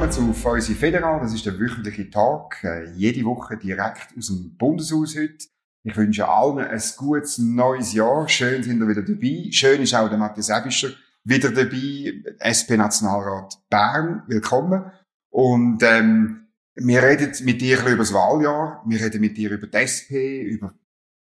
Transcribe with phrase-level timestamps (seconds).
[0.00, 1.18] willkommen zu Fäusi Federal.
[1.18, 5.48] Das ist der wöchentliche Tag, äh, jede Woche direkt aus dem Bundeshaus heute.
[5.82, 8.28] Ich wünsche allen ein gutes neues Jahr.
[8.28, 9.48] Schön sind ihr wieder dabei.
[9.50, 10.90] Schön ist auch der Matthias Ebischer
[11.24, 14.22] wieder dabei, SP-Nationalrat Bern.
[14.28, 14.92] Willkommen.
[15.30, 19.78] Und ähm, wir reden mit dir über das Wahljahr, wir reden mit dir über die
[19.82, 20.74] SP, über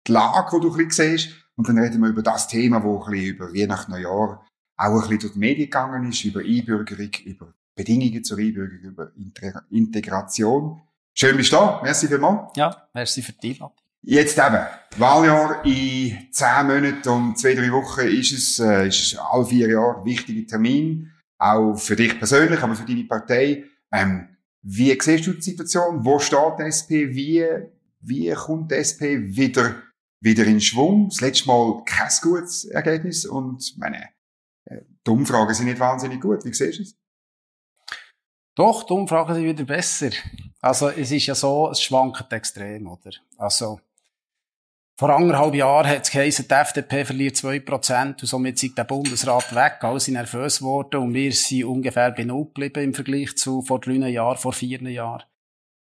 [0.06, 3.02] die Lage, die du ein bisschen siehst, und dann reden wir über das Thema, wo
[3.02, 4.44] ein bisschen über Neujahr
[4.76, 9.12] auch ein bisschen durch die Medien gegangen ist, über Einbürgerung, über Bedingungen zur Einbürgerung, über
[9.70, 10.82] Integration.
[11.14, 11.80] Schön bist du da.
[11.82, 12.50] Merci vielmals.
[12.56, 13.76] Ja, merci für die Einladung.
[14.02, 19.46] Jetzt eben, Wahljahr in zehn Monaten und zwei, drei Wochen ist es, äh, ist alle
[19.46, 21.12] vier Jahre ein wichtiger Termin.
[21.38, 23.64] Auch für dich persönlich, aber für deine Partei.
[23.92, 24.28] Ähm,
[24.62, 26.04] wie siehst du die Situation?
[26.04, 26.90] Wo steht die SP?
[27.14, 27.46] Wie,
[28.00, 29.82] wie kommt die SP wieder,
[30.20, 31.10] wieder in Schwung?
[31.10, 34.04] Das letzte Mal kein gutes Ergebnis und, meine,
[34.64, 36.44] äh, die Umfragen sind nicht wahnsinnig gut.
[36.44, 36.96] Wie siehst du es?
[38.58, 40.10] Doch, die Umfragen sind wieder besser.
[40.60, 43.12] Also, es ist ja so, es schwankt extrem, oder?
[43.36, 43.78] Also,
[44.96, 49.54] vor anderthalb Jahren hat es geheißen, die FDP verliert 2% und somit ist der Bundesrat
[49.54, 49.76] weg.
[49.84, 53.78] Alle sind nervös geworden und wir sind ungefähr bei Null geblieben im Vergleich zu vor
[53.78, 55.22] drei Jahren, vor vier Jahren.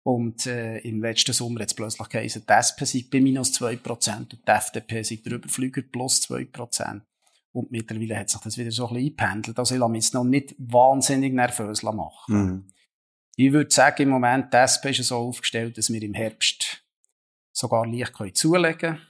[0.04, 4.18] Und äh, im letzten Sommer hat es plötzlich geheißen, die SP sei bei minus 2%
[4.18, 7.00] und die FDP sei der Überflüger plus 2%.
[7.52, 9.58] Und mittlerweile hat sich das wieder so ein bisschen eingependelt.
[9.58, 12.34] Also ich lasse mich jetzt noch nicht wahnsinnig nervös machen.
[12.34, 12.66] Mhm.
[13.36, 16.84] Ich würde sagen, im Moment, die SP ist so aufgestellt, dass wir im Herbst
[17.52, 19.00] sogar leicht zulegen können,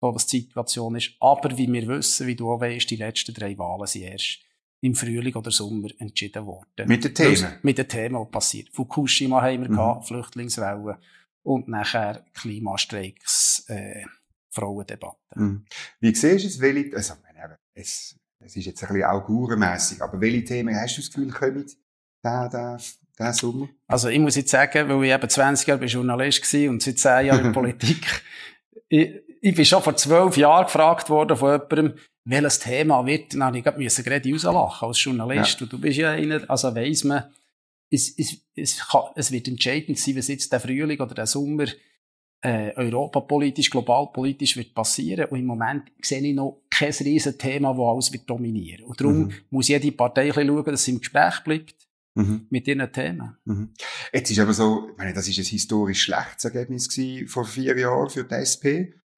[0.00, 1.12] wo das die Situation ist.
[1.20, 4.40] Aber wie wir wissen, wie du auch weißt, die letzten drei Wahlen sind erst
[4.80, 6.86] im Frühling oder Sommer entschieden worden.
[6.86, 7.58] Mit den Themen?
[7.62, 8.68] Mit den Themen, die passiert.
[8.72, 9.74] Fukushima haben wir mhm.
[9.74, 10.96] gehabt, Flüchtlingswellen
[11.42, 14.04] und nachher Klimastreiks, äh,
[14.50, 15.16] Frauendebatte.
[15.34, 15.64] Mhm.
[16.00, 16.60] Wie siehst du es?
[16.60, 17.14] Welche, also,
[17.78, 21.66] es, es ist jetzt ein bisschen augurenmässig, aber welche Themen hast du das Gefühl, kommen
[22.22, 22.76] da, da,
[23.16, 23.68] da Sommer?
[23.86, 27.26] Also ich muss jetzt sagen, weil ich eben 20 Jahre Journalist war und seit 10
[27.26, 28.22] Jahren in Politik,
[28.88, 31.94] ich, ich bin schon vor zwölf Jahren gefragt worden von jemandem,
[32.24, 35.60] welches Thema wird, dann habe ich gerade gerade rauslachen als Journalist.
[35.60, 35.64] Ja.
[35.64, 37.24] Und du bist ja einer, also weiss man,
[37.90, 41.66] es, es, es, kann, es wird entscheidend sein, was jetzt der Frühling oder der Sommer
[42.42, 45.26] äh, europapolitisch, globalpolitisch wird passieren.
[45.30, 48.84] Und im Moment sehe ich noch kein riesen Thema, das alles wird dominieren.
[48.84, 49.32] Und darum mhm.
[49.50, 51.88] muss jede Partei schauen, dass sie im Gespräch bleibt.
[52.14, 52.46] Mhm.
[52.50, 53.36] Mit ihren Themen.
[53.44, 53.74] Mhm.
[54.12, 57.78] Jetzt ist aber so, ich meine, das ist ein historisch schlechtes Ergebnis gewesen vor vier
[57.78, 58.64] Jahren für die SP.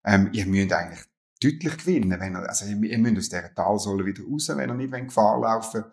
[0.04, 1.00] Ähm, ihr müsst eigentlich
[1.42, 4.74] deutlich gewinnen, wenn ihr, also ihr, ihr müsst aus dieser Talsohle wieder raus, wenn ihr
[4.74, 5.84] nicht Gefahr laufen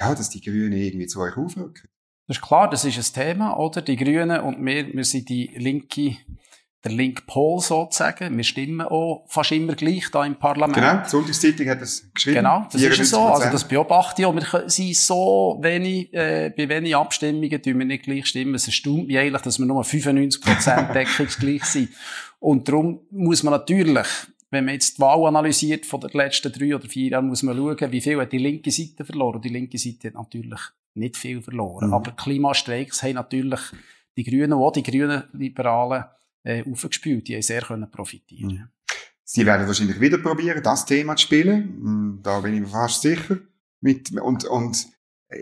[0.00, 1.88] ja, dass die Grünen irgendwie zu euch aufrücken.
[2.26, 3.82] Das ist klar, das ist ein Thema, oder?
[3.82, 6.16] Die Grünen und wir, wir sind die linke
[6.82, 8.34] der linke Pol sozusagen.
[8.36, 10.74] Wir stimmen auch fast immer gleich da im Parlament.
[10.74, 12.36] Genau, die Sonntagszeitung hat das geschrieben.
[12.36, 13.20] Genau, das ist so.
[13.20, 14.34] Also das beobachte ich auch.
[14.34, 18.54] Wir sind so wenig, äh, bei wenig Abstimmungen tun wir nicht gleich stimmen.
[18.54, 21.90] Es erstaunt mich eigentlich, dass wir nur 95% deckungsgleich sind.
[22.38, 24.06] Und darum muss man natürlich,
[24.50, 27.56] wenn man jetzt die Wahl analysiert von den letzten drei oder vier Jahren, muss man
[27.56, 29.36] schauen, wie viel hat die linke Seite verloren.
[29.36, 30.60] Und die linke Seite hat natürlich
[30.94, 31.88] nicht viel verloren.
[31.88, 31.94] Mhm.
[31.94, 33.60] Aber Klimastreiks haben natürlich
[34.16, 36.04] die Grünen, auch die grünen Liberalen,
[36.42, 37.28] äh, aufgespielt.
[37.28, 38.52] Die haben sehr können profitieren.
[38.52, 38.68] Mhm.
[39.24, 41.78] Sie werden wahrscheinlich wieder probieren, das Thema zu spielen.
[41.78, 43.38] Mm, da bin ich mir fast sicher.
[43.80, 44.88] Mit, und, und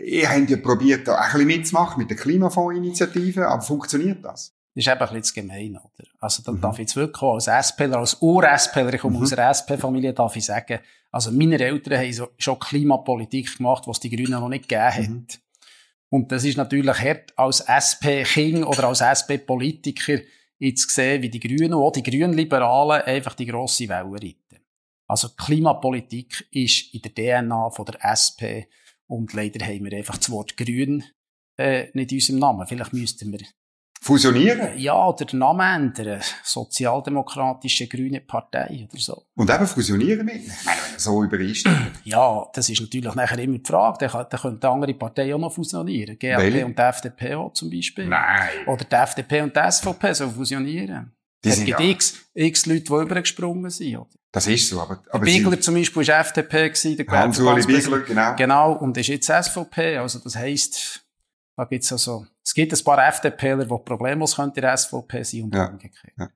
[0.03, 4.53] ihr habt ja probiert, da ein bisschen mitzumachen mit der Klimafondsinitiative, aber funktioniert das?
[4.75, 6.07] Das ist eben ein bisschen zu gemein, oder?
[6.19, 6.61] Also, da mhm.
[6.61, 9.23] darf ich jetzt wirklich als SPler, als Ur-SPler, ich komme mhm.
[9.23, 10.79] aus einer SP-Familie, darf ich sagen,
[11.11, 15.25] also meine Eltern haben so, schon Klimapolitik gemacht, was die Grünen noch nicht gegeben mhm.
[15.27, 15.39] hat.
[16.09, 20.19] Und das ist natürlich hart als SP-King oder als SP-Politiker,
[20.59, 24.63] jetzt gesehen, wie die Grünen, auch die Grünen Liberalen, einfach die grosse Welle reiten.
[25.07, 28.69] Also Klimapolitik ist in der DNA von der SP
[29.07, 31.03] und leider haben wir einfach das Wort Grün
[31.57, 32.67] äh, nicht in unserem Namen.
[32.67, 33.39] Vielleicht müssten wir
[34.01, 34.77] Fusionieren?
[34.77, 36.21] Ja, oder den Namen ändern.
[36.43, 39.23] Sozialdemokratische Grüne Partei oder so.
[39.35, 40.35] Und eben fusionieren mit?
[40.35, 41.91] Ich meine, wenn er so übereinstimmt.
[42.05, 44.07] Ja, das ist natürlich nachher immer die Frage.
[44.07, 46.17] Da, da könnte andere Partei auch noch fusionieren.
[46.17, 46.65] GLP Welche?
[46.65, 48.07] und die FDP auch zum Beispiel.
[48.07, 48.49] Nein.
[48.67, 51.11] Oder die FDP und die SVP so fusionieren.
[51.43, 51.85] Die es gibt ja.
[51.85, 53.97] x, x Leute, die übergesprungen sind.
[53.97, 54.09] Oder?
[54.31, 55.59] Das ist so, aber, aber Bigler Sie...
[55.59, 58.35] zum Beispiel war FDP gewesen, der Hans-Uli Bigler, genau.
[58.35, 59.97] Genau, und ist jetzt SVP.
[59.97, 61.05] Also das heisst,
[61.59, 65.55] da gibt's also, es gibt ein paar FDPler, die problemlos in der SVP sein und
[65.55, 65.65] ja.
[65.65, 66.13] umgekehrt.
[66.17, 66.29] Ja.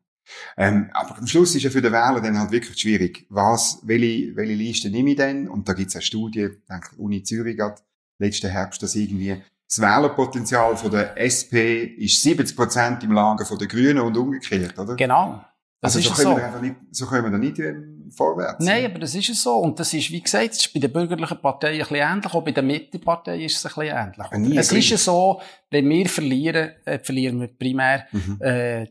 [0.58, 3.26] Ähm, aber am Schluss ist ja für den Wähler dann halt wirklich schwierig.
[3.30, 5.48] Was, welche, welche Liste nehme ich denn?
[5.48, 7.84] Und da gibt's eine Studie, denke Uni Zürich hat
[8.20, 13.58] letzten Herbst, dass irgendwie das Wählerpotenzial von der SP ist 70 Prozent im Lager von
[13.58, 14.96] der Grünen und umgekehrt, oder?
[14.96, 15.44] Genau.
[15.80, 16.54] Das also so, können so.
[16.54, 18.64] Wir nicht, so können wir da nicht ähm, vorwärts.
[18.64, 19.56] Nein, aber das ist es so.
[19.58, 22.44] Und das ist, wie gesagt, das ist bei den bürgerlichen Parteien ein bisschen ähnlich, auch
[22.44, 23.98] bei den Mitteparteien ist es ein bisschen
[24.32, 24.50] ähnlich.
[24.52, 28.38] Nie es ist ja so, wenn wir verlieren, äh, verlieren wir primär Mhm.
[28.42, 28.88] äh,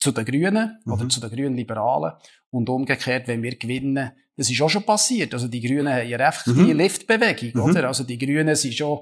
[0.00, 1.10] zu- den Grünen oder Mhm.
[1.10, 2.12] zu den grünen Liberalen.
[2.50, 5.34] Und umgekehrt, wenn wir gewinnen, das ist auch schon passiert.
[5.34, 6.66] Also die Grünen haben ja einfach Mhm.
[6.66, 7.70] die Liftbewegung, Mhm.
[7.70, 7.88] oder?
[7.88, 9.00] Also die Grünen sind schon,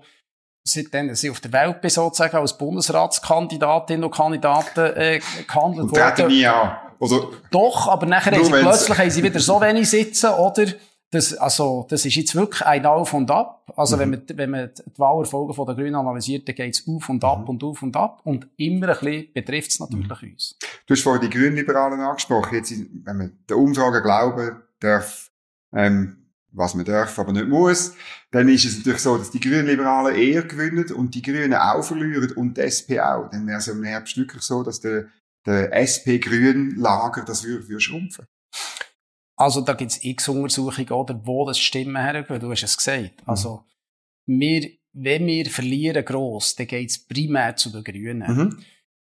[0.64, 6.46] seitdem sie auf der Welt bin, sozusagen als Bundesratskandidatinnen und Kandidaten äh, gehandelt Und worden.
[6.46, 6.76] an.
[6.98, 10.66] Oder, Doch, aber nachher haben sie plötzlich haben sie wieder so wenig sitzen, oder?
[11.12, 13.72] Das, also, das ist jetzt wirklich ein Auf und Ab.
[13.76, 14.00] Also, Mhm.
[14.00, 17.42] wenn man, wenn man die Wahlerfolge von der Grünen analysiert, dann geht's auf und ab
[17.42, 17.48] Mhm.
[17.48, 18.20] und auf und ab.
[18.24, 20.56] Und immer ein bisschen betrifft es natürlich uns.
[20.86, 22.56] du hast vorhin die Grünliberalen angesprochen.
[22.56, 22.72] Jetzt,
[23.04, 25.30] wenn man der Umfrage glauben darf,
[25.74, 26.16] ähm,
[26.52, 27.92] was man darf, aber nicht muss,
[28.32, 32.32] dann ist es natürlich so, dass die Grünliberalen eher gewinnen und die Grünen auch verlieren
[32.32, 33.28] und die SP auch.
[33.30, 35.06] Dann wäre es im Herbst wirklich so, dass der,
[35.46, 38.26] der SP-Grün-Lager das würde, würde schrumpfen.
[39.36, 42.40] Also, da gibt's x Untersuchungen, oder, wo das Stimmen hergehen.
[42.40, 43.20] Du hast es gesagt.
[43.22, 43.28] Mhm.
[43.28, 43.64] Also,
[44.26, 48.34] wir, wenn wir verlieren gross, dann geht's primär zu den Grünen.
[48.34, 48.58] Mhm.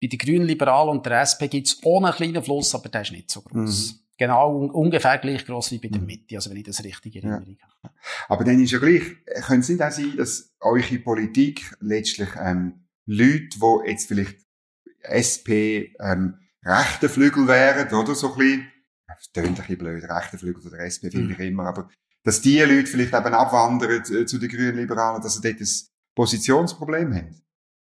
[0.01, 3.31] Bei den Grünen Liberalen und der SP gibt's einen kleinen Fluss, aber der ist nicht
[3.31, 3.93] so gross.
[3.93, 3.99] Mhm.
[4.19, 6.07] Genau, un ungefähr gleich gross wie bei der Mhm.
[6.07, 7.35] Mitte, also wenn ich das richtig in Ja.
[7.35, 7.93] Erinnerung habe.
[8.27, 9.03] Aber dann ist ja gleich,
[9.45, 14.46] könnte es nicht auch sein, dass eure Politik letztlich ähm, Leute, die jetzt vielleicht
[15.09, 18.71] SP ähm, rechte Flügel wären, oder so ein bisschen,
[19.07, 21.89] das klingt ein bisschen blöd, rechte Flügel von der SP finde ich immer, aber
[22.23, 25.67] dass die Leute vielleicht eben abwandern zu den Grünen Liberalen, dass sie dort ein
[26.15, 27.41] Positionsproblem haben.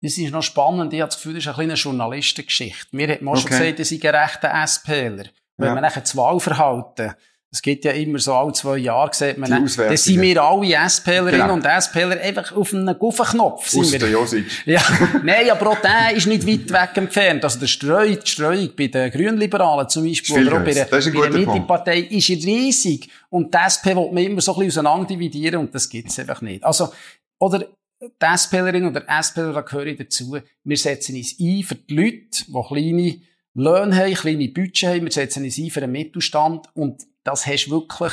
[0.02, 0.93] Das ist noch spannend.
[0.93, 2.94] Ich habe das Gefühl, das ist eine kleine Journalistengeschichte.
[2.96, 3.58] Mir hat man auch schon Okay.
[3.62, 5.25] gesagt, dass ich ein rechter SPler.
[5.56, 5.75] Wenn Ja.
[5.75, 7.14] man nachher das Wahlverhalten,
[7.54, 11.40] es gibt ja immer so alle zwei Jahre, sieht man, dann, sind wir alle SPlerinnen
[11.40, 11.54] Genau.
[11.54, 13.72] und SPler einfach auf einem Guffenknopf.
[13.72, 13.98] wir.
[14.00, 14.44] der Josic.
[14.66, 14.82] Ja,
[15.22, 17.44] nein, aber auch der ist nicht weit weg entfernt.
[17.44, 20.86] Also der Streu, die Streuung bei den Grünliberalen zum Beispiel, viel oder auch bei der,
[20.86, 21.30] bei der.
[21.30, 23.08] Mittepartei, ist riesig.
[23.30, 26.40] Und die SP will man immer so ein bisschen auseinander dividieren und das gibt's einfach
[26.40, 26.64] nicht.
[26.64, 26.92] Also,
[27.38, 27.60] oder
[28.00, 32.44] die SPlerin oder SPler, da gehöre ich dazu, wir setzen uns ein für die Leute,
[32.48, 33.20] die kleine
[33.54, 37.66] Löhne haben, kleine Budget haben, wir setzen uns ein für den Mittelstand und das hast
[37.66, 38.12] du wirklich,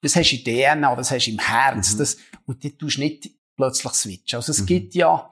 [0.00, 1.98] das hast du in der DNA, das hast du im Herz, Mhm.
[1.98, 2.16] das,
[2.46, 4.36] und die tust du nicht plötzlich switchen.
[4.36, 4.66] Also es Mhm.
[4.66, 5.30] gibt ja,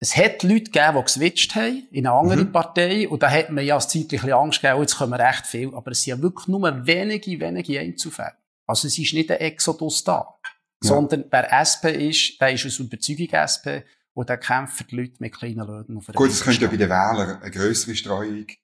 [0.00, 2.52] es hat Leute gegeben, die geswitcht haben in eine andere Mhm.
[2.52, 5.14] Partei und da hat man ja als Zeit ein bisschen Angst gegeben, oh, jetzt kommen
[5.20, 8.34] recht viel, aber es sind ja wirklich nur wenige, wenige Einzelfälle.
[8.66, 10.34] Also es ist nicht ein Exodus da,
[10.82, 10.88] Ja.
[10.88, 13.84] sondern wer SP ist, der ist aus Überzeugung SP
[14.14, 16.68] und der kämpft für die Leute mit kleinen Löhnen auf einer Gut, es könnte ja
[16.68, 18.56] bei den Wählern eine grössere Streuung geben,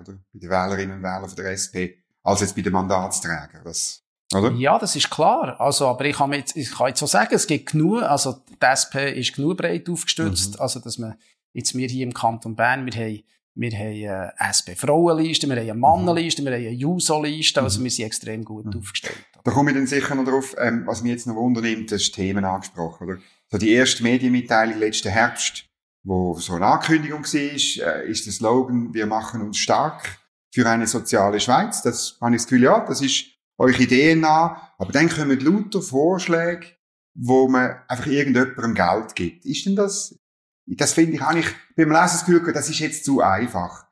[0.00, 0.12] oder?
[0.32, 1.98] Bei den Wählerinnen und Wählern von der SP,
[2.28, 3.62] als jetzt bei den Mandatsträgern.
[3.64, 4.02] Das,
[4.34, 4.52] oder?
[4.52, 5.58] Ja, das ist klar.
[5.60, 8.56] Also, aber ich kann, jetzt, ich kann jetzt so sagen, es gibt genug, also die
[8.66, 10.60] SP ist genug breit aufgestützt, Mhm.
[10.60, 11.14] also dass man,
[11.54, 13.22] jetzt wir hier im Kanton Bern, wir haben,
[13.54, 17.84] wir haben eine SP-Frauenliste, wir haben eine Mannenliste, wir haben eine Juso-Liste, also Mhm.
[17.84, 18.78] wir sind extrem gut Mhm.
[18.80, 19.16] aufgestellt.
[19.44, 22.14] Da komme ich dann sicher noch drauf, ähm, was mich jetzt noch wundernimmt, das ist
[22.14, 23.18] Themen angesprochen, oder?
[23.50, 25.64] So die erste Medienmitteilung letzten Herbst,
[26.04, 30.18] wo so eine Ankündigung war, äh, ist der Slogan, wir machen uns stark
[30.58, 31.82] für eine soziale Schweiz.
[31.82, 33.26] Das habe ich das Gefühl, ja, das ist
[33.58, 34.72] eure DNA.
[34.76, 36.66] Aber dann kommen lauter Vorschläge,
[37.14, 39.44] wo man einfach irgendjemandem Geld gibt.
[39.44, 40.18] Ist denn das,
[40.66, 41.46] das finde ich eigentlich,
[41.76, 43.86] beim Lesen das Gefühl, das ist jetzt zu einfach.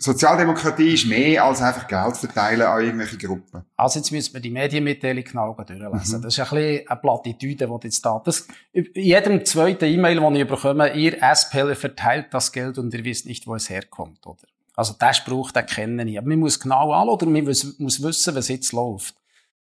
[0.00, 3.64] Sozialdemokratie ist mehr als einfach Geld verteilen an irgendwelche Gruppen.
[3.76, 6.20] Also jetzt müssen wir die Medienmitteilung genau durchlesen.
[6.20, 6.22] Mhm.
[6.22, 10.36] Das ist ein bisschen eine Plattitüde, die jetzt da, das, in jedem zweiten E-Mail, den
[10.36, 14.46] ich bekomme, ihr SPler verteilt das Geld und ihr wisst nicht, wo es herkommt, oder?
[14.78, 16.16] Also, den Spruch, den kenne ich.
[16.18, 19.16] Aber man muss genau anschauen, oder man muss, wissen, was jetzt läuft.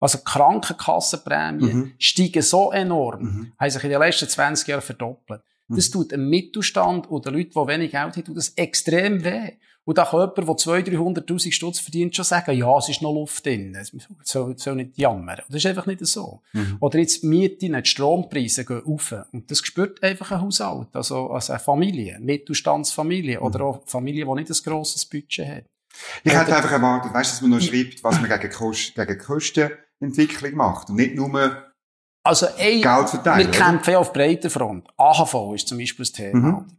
[0.00, 1.92] Also, Krankenkassenprämien Mhm.
[1.98, 3.52] steigen so enorm, Mhm.
[3.58, 5.40] haben sich in den letzten 20 Jahren verdoppelt.
[5.70, 9.52] Das tut dem Mittelstand oder Leuten, die wenig Geld haben, tut das extrem weh.
[9.88, 13.14] Und da kann jemand, der 200.000, 300.000 Stutz verdient, schon sagen, ja, es ist noch
[13.14, 13.74] Luft drin.
[13.74, 13.90] Es
[14.22, 15.40] soll, soll nicht jammern.
[15.48, 16.42] Das ist einfach nicht so.
[16.52, 16.76] Mhm.
[16.80, 19.14] Oder jetzt die Mieten, die Strompreise gehen rauf.
[19.32, 20.88] Und das spürt einfach ein Haushalt.
[20.92, 23.40] Also, also eine Familie, Mittelstandsfamilie.
[23.40, 25.64] Oder auch Familie, die nicht ein grosses Budget hat.
[26.22, 29.18] Ich hätte einfach erwartet, weißt, du, dass man noch schreibt, was man gegen, Kost, gegen
[29.18, 30.90] Kostenentwicklung macht.
[30.90, 31.62] Und nicht nur
[32.22, 33.38] Also, ey, Geld verteilen.
[33.38, 34.86] wir kämpfen ja auf breiter Front.
[34.98, 36.38] AHV ist zum Beispiel das Thema.
[36.38, 36.77] Mhm.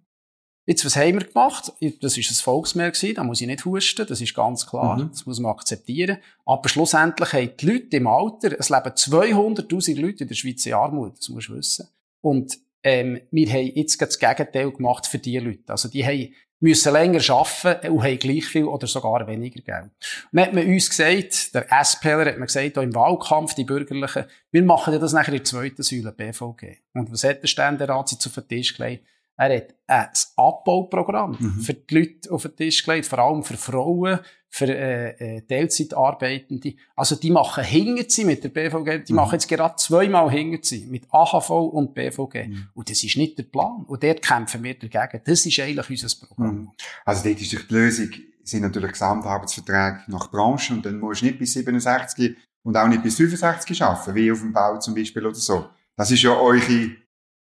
[0.69, 1.73] Jetzt, was haben wir gemacht?
[1.99, 5.09] Das ist ein Volksmehr gewesen, da muss ich nicht husten, das ist ganz klar, Mhm.
[5.09, 6.19] das muss man akzeptieren.
[6.45, 10.75] Aber schlussendlich haben die Leute im Alter, es leben 200'000 Leute in der Schweiz in
[10.75, 11.87] Armut, das musst du wissen.
[12.21, 15.63] Und, ähm, wir haben jetzt das Gegenteil gemacht für diese Leute.
[15.71, 19.85] Also, die haben, müssen länger arbeiten und haben gleich viel oder sogar weniger Geld.
[19.85, 19.91] Und
[20.33, 24.25] dann hat man uns gesagt, der SPler hat mir gesagt, auch im Wahlkampf, die Bürgerlichen,
[24.51, 26.77] wir machen das nachher in der zweiten Säule, BVG.
[26.93, 29.03] Und was hat der Ständerat sich auf den Tisch gelegt?
[29.39, 31.61] Er hat ein Abbauprogramm Mhm.
[31.61, 34.19] für die Leute auf den Tisch gelegt, vor allem für Frauen,
[34.49, 36.73] für äh, äh, Teilzeitarbeitende.
[36.93, 39.17] Also die machen Hingerzi mit der BVG, die mhm.
[39.17, 42.47] machen jetzt gerade zweimal Hingerzi mit AHV und BVG.
[42.47, 42.67] Mhm.
[42.73, 43.85] Und das ist nicht der Plan.
[43.87, 45.23] Und dort kämpfen wir dagegen.
[45.23, 46.55] Das ist eigentlich unser Programm.
[46.55, 46.71] Mhm.
[47.05, 48.09] Also dort ist die Lösung,
[48.43, 53.03] sind natürlich Gesamtarbeitsverträge nach Branche und dann musst du nicht bis 67 und auch nicht
[53.03, 55.69] bis 65 arbeiten, wie auf dem Bau zum Beispiel oder so.
[55.95, 56.91] Das ist ja eure,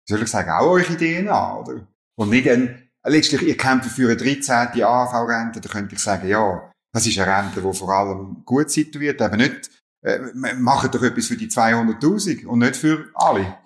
[0.09, 1.87] soll ich sagen, auch eure DNA, oder?
[2.15, 4.83] Und nicht ein, letztlich, ihr kämpft für eine 13.
[4.83, 9.21] AHV-Rente, da könnte ich sagen, ja, das ist eine Rente, die vor allem gut situiert,
[9.21, 9.69] eben nicht,
[10.03, 10.19] äh,
[10.55, 13.57] machen doch etwas für die 200.000 und nicht für alle.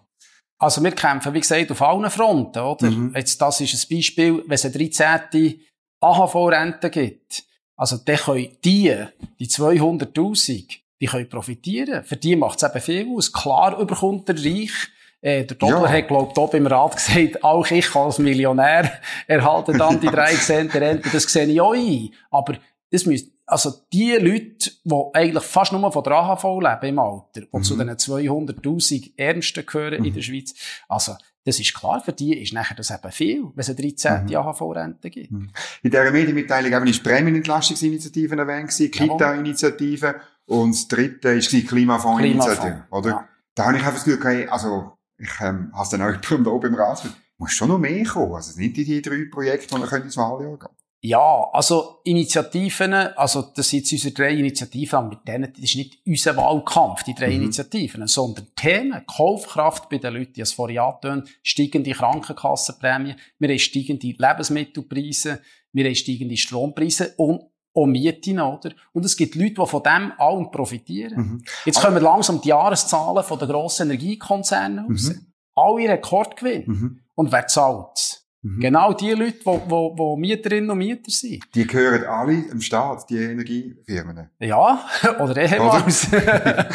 [0.60, 2.90] Also wir kämpfen, wie gesagt, auf allen Fronten, oder?
[2.90, 3.14] Mhm.
[3.16, 5.60] Jetzt, das ist ein Beispiel, wenn es eine 13.
[6.00, 7.44] AHV-Rente gibt.
[7.76, 8.96] Also, dann können die,
[9.40, 12.04] die 200.000, die können profitieren.
[12.04, 13.34] Für die macht es eben viel aus.
[13.34, 14.90] Klar überkommt der Reich.
[15.24, 15.90] Äh, der Doppler ja.
[15.90, 18.92] hat, glaubt, hier beim Rat gesagt, auch ich als Millionär
[19.26, 20.70] erhalte dann die 13.
[20.70, 21.10] Rente.
[21.10, 22.10] Das sehe ich auch ein.
[22.30, 22.58] Aber
[22.92, 27.48] das müsste, also die Leute, die eigentlich fast nur von der AHV leben im Alter
[27.52, 27.64] und mhm.
[27.64, 30.06] zu den 200.000 Ärmsten gehören mhm.
[30.06, 30.54] in der Schweiz,
[30.90, 31.14] also
[31.46, 34.26] das ist klar, für die ist nachher das eben viel, wenn es eine 13.
[34.26, 34.36] Mhm.
[34.36, 35.32] AHV-Rente gibt.
[35.32, 35.52] Mhm.
[35.84, 40.16] In dieser Medienmitteilung eben ist Prämienentlastungsinitiativen erwähnt, Kita-Initiative
[40.48, 43.10] und das dritte ist die Klimafondsinitiative, Klimafond, oder?
[43.10, 43.30] Ja.
[43.56, 46.76] Da habe ich einfach das Gefühl, also ich ähm, habe es dann auch oben im
[46.76, 47.04] Rat,
[47.38, 50.58] muss schon noch mehr kommen, also nicht die, die drei Projekte, die wir ins Wahljahr
[50.58, 50.70] gehen
[51.06, 55.98] ja, also Initiativen, also das sind jetzt unsere drei Initiativen, mit denen, das ist nicht
[56.08, 57.44] unser Wahlkampf, die drei mhm.
[57.44, 63.60] Initiativen, sondern Themen, Kaufkraft bei den Leuten, die es vorher angetönt, steigende Krankenkassenprämien, wir haben
[63.60, 65.42] steigende Lebensmittelpreise,
[65.74, 68.72] wir haben steigende Strompreise und auch Mieten, oder?
[68.92, 71.18] Und es gibt Leute, die von dem allem profitieren.
[71.18, 71.44] Mhm.
[71.66, 75.10] Jetzt kommen langsam die Jahreszahlen von den grossen Energiekonzernen raus.
[75.10, 75.28] Mhm.
[75.56, 76.64] Alle Rekordgewinn.
[76.66, 77.00] Mhm.
[77.16, 78.13] Und wer zahlt
[78.46, 78.60] Mhm.
[78.60, 81.44] Genau die Leute, die, die, die Mieterinnen und Mieter sind.
[81.56, 84.30] Die gehören alle dem Staat, die Energiefirmen.
[84.38, 84.84] Ja,
[85.20, 86.10] oder ehemals.
[86.12, 86.68] ja,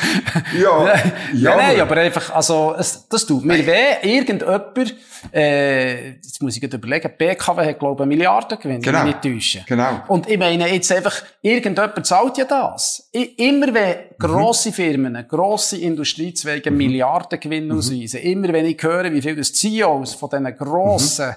[1.35, 1.57] ja.
[1.57, 4.17] Nein, nein, aber einfach, also, es, das tut mir weh.
[4.17, 4.97] Irgendjemand,
[5.31, 9.05] äh, jetzt muss ich gerade überlegen, BKW hat, glaube ich, eine Milliarde Gewinn, genau.
[9.05, 9.63] nicht täuschen.
[9.67, 10.05] Genau.
[10.09, 13.11] Und ich meine jetzt einfach, irgendjemand zahlt ja das.
[13.13, 13.97] Ich, immer wenn.
[14.19, 16.77] Grosse Firmen, grosse Industriezweige mhm.
[16.77, 17.79] Milliardengewinn mhm.
[17.79, 21.35] ausweisen, immer wenn ich höre, wie viel das CEOs von diesen grossen, mhm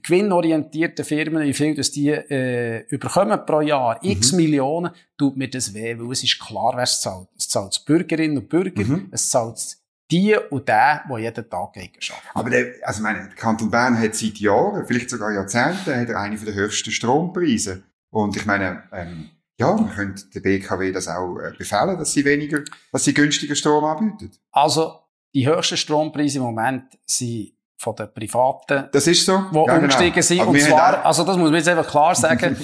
[0.00, 4.10] gewinnorientierten Firmen, wie viel das die äh, überkommen pro Jahr, mhm.
[4.10, 7.28] x Millionen, tut mir das weh, weil es ist klar, wer es zahlt.
[7.36, 9.08] Es zahlt die Bürgerinnen und Bürger, mhm.
[9.10, 9.76] es zahlt
[10.10, 12.30] die und der, der jeden Tag gegen arbeitet.
[12.34, 16.20] Aber der, also meine, der Kanton Bern hat seit Jahren, vielleicht sogar Jahrzehnten, hat er
[16.20, 17.82] eine der höchsten Strompreise.
[18.10, 19.30] Und ich meine, ähm,
[19.62, 23.54] ja, man könnte der BKW das auch äh, befehlen, dass sie weniger, dass sie günstiger
[23.54, 24.32] Strom anbieten.
[24.50, 24.98] Also,
[25.32, 28.88] die höchsten Strompreise im Moment sind von den Privaten.
[28.92, 29.44] Das ist so.
[29.52, 30.22] Die ja, umgestiegen genau.
[30.22, 30.40] sind.
[30.40, 32.56] Aber und zwar, also das muss man jetzt einfach klar sagen.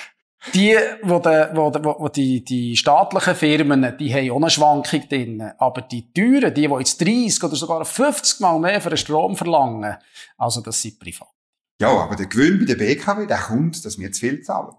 [0.54, 5.08] die, wo, de, wo, de, wo die, die staatlichen Firmen, die haben auch eine Schwankung
[5.08, 5.52] drin.
[5.58, 9.36] Aber die teuren, die, die jetzt 30 oder sogar 50 Mal mehr für den Strom
[9.36, 9.96] verlangen,
[10.36, 11.28] also das sind privat.
[11.80, 14.74] Ja, aber der Gewinn bei der BKW, der kommt, dass wir zu viel zahlen.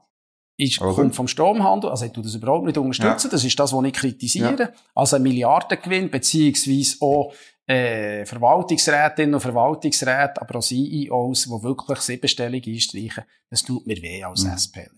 [0.59, 3.31] Ist, kommt vom Stromhandel, also ich tue das überhaupt nicht unterstützen, ja.
[3.31, 4.59] das ist das, was ich kritisiere.
[4.59, 4.71] Ja.
[4.95, 7.31] Also ein Milliardengewinn, beziehungsweise auch
[7.67, 14.23] äh, Verwaltungsrätinnen und Verwaltungsräte, aber auch CEOs, die wirklich siebenstellig einstreichen, das tut mir weh
[14.23, 14.57] als mhm.
[14.57, 14.89] SPler.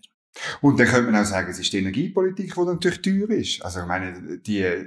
[0.61, 3.61] Und dann könnte man auch sagen, es ist die Energiepolitik, die natürlich teuer ist.
[3.61, 4.85] Also ich meine, die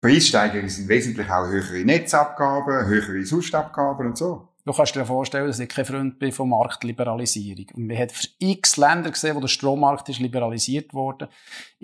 [0.00, 4.51] Preissteigerungen sind wesentlich auch höhere Netzabgaben, höhere Sustabgaben und so.
[4.64, 7.66] Du kannst dir vorstellen, dass ich kein Freund bin von Marktliberalisierung.
[7.74, 11.28] Und wir haben x Länder gesehen, wo der Strommarkt ist liberalisiert worden.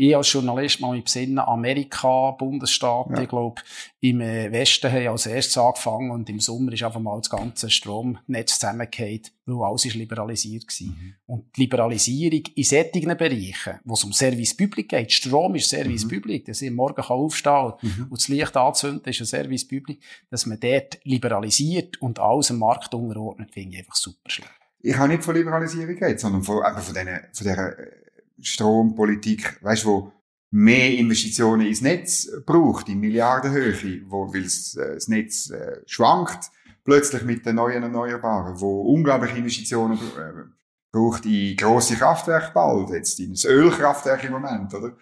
[0.01, 3.23] Ich als Journalist mal im Sinne Amerika, Bundesstaaten, ja.
[3.23, 3.61] ich glaube,
[3.99, 7.69] im äh, Westen haben als erstes angefangen und im Sommer ist einfach mal das ganze
[7.69, 10.87] Stromnetz zusammengefallen, weil alles ist liberalisiert war.
[10.87, 11.15] Mhm.
[11.27, 16.05] Und die Liberalisierung in solchen Bereichen, wo es um Service Public geht, Strom ist Service
[16.05, 16.11] mhm.
[16.11, 18.07] Public, dass ich morgen aufstehen kann mhm.
[18.11, 20.01] und das Licht anzünden, ist ein Service Public,
[20.31, 24.53] dass man dort liberalisiert und alles im Markt unterordnet, finde ich einfach super schlecht.
[24.81, 28.08] Ich habe nicht von Liberalisierung geredet, sondern von, eben von, dieser, von dieser äh,
[28.41, 30.13] Strompolitik, weißt du, wo
[30.51, 36.51] mehr Investitionen ins Netz braucht, in Milliardenhöhe, wo, weil das, äh, das Netz äh, schwankt,
[36.85, 40.45] plötzlich mit den neuen Erneuerbaren, wo unglaubliche Investitionen äh,
[40.91, 44.97] braucht in grosse Kraftwerke bald, jetzt in das Ölkraftwerk im Moment, oder?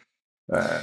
[0.48, 0.80] Äh,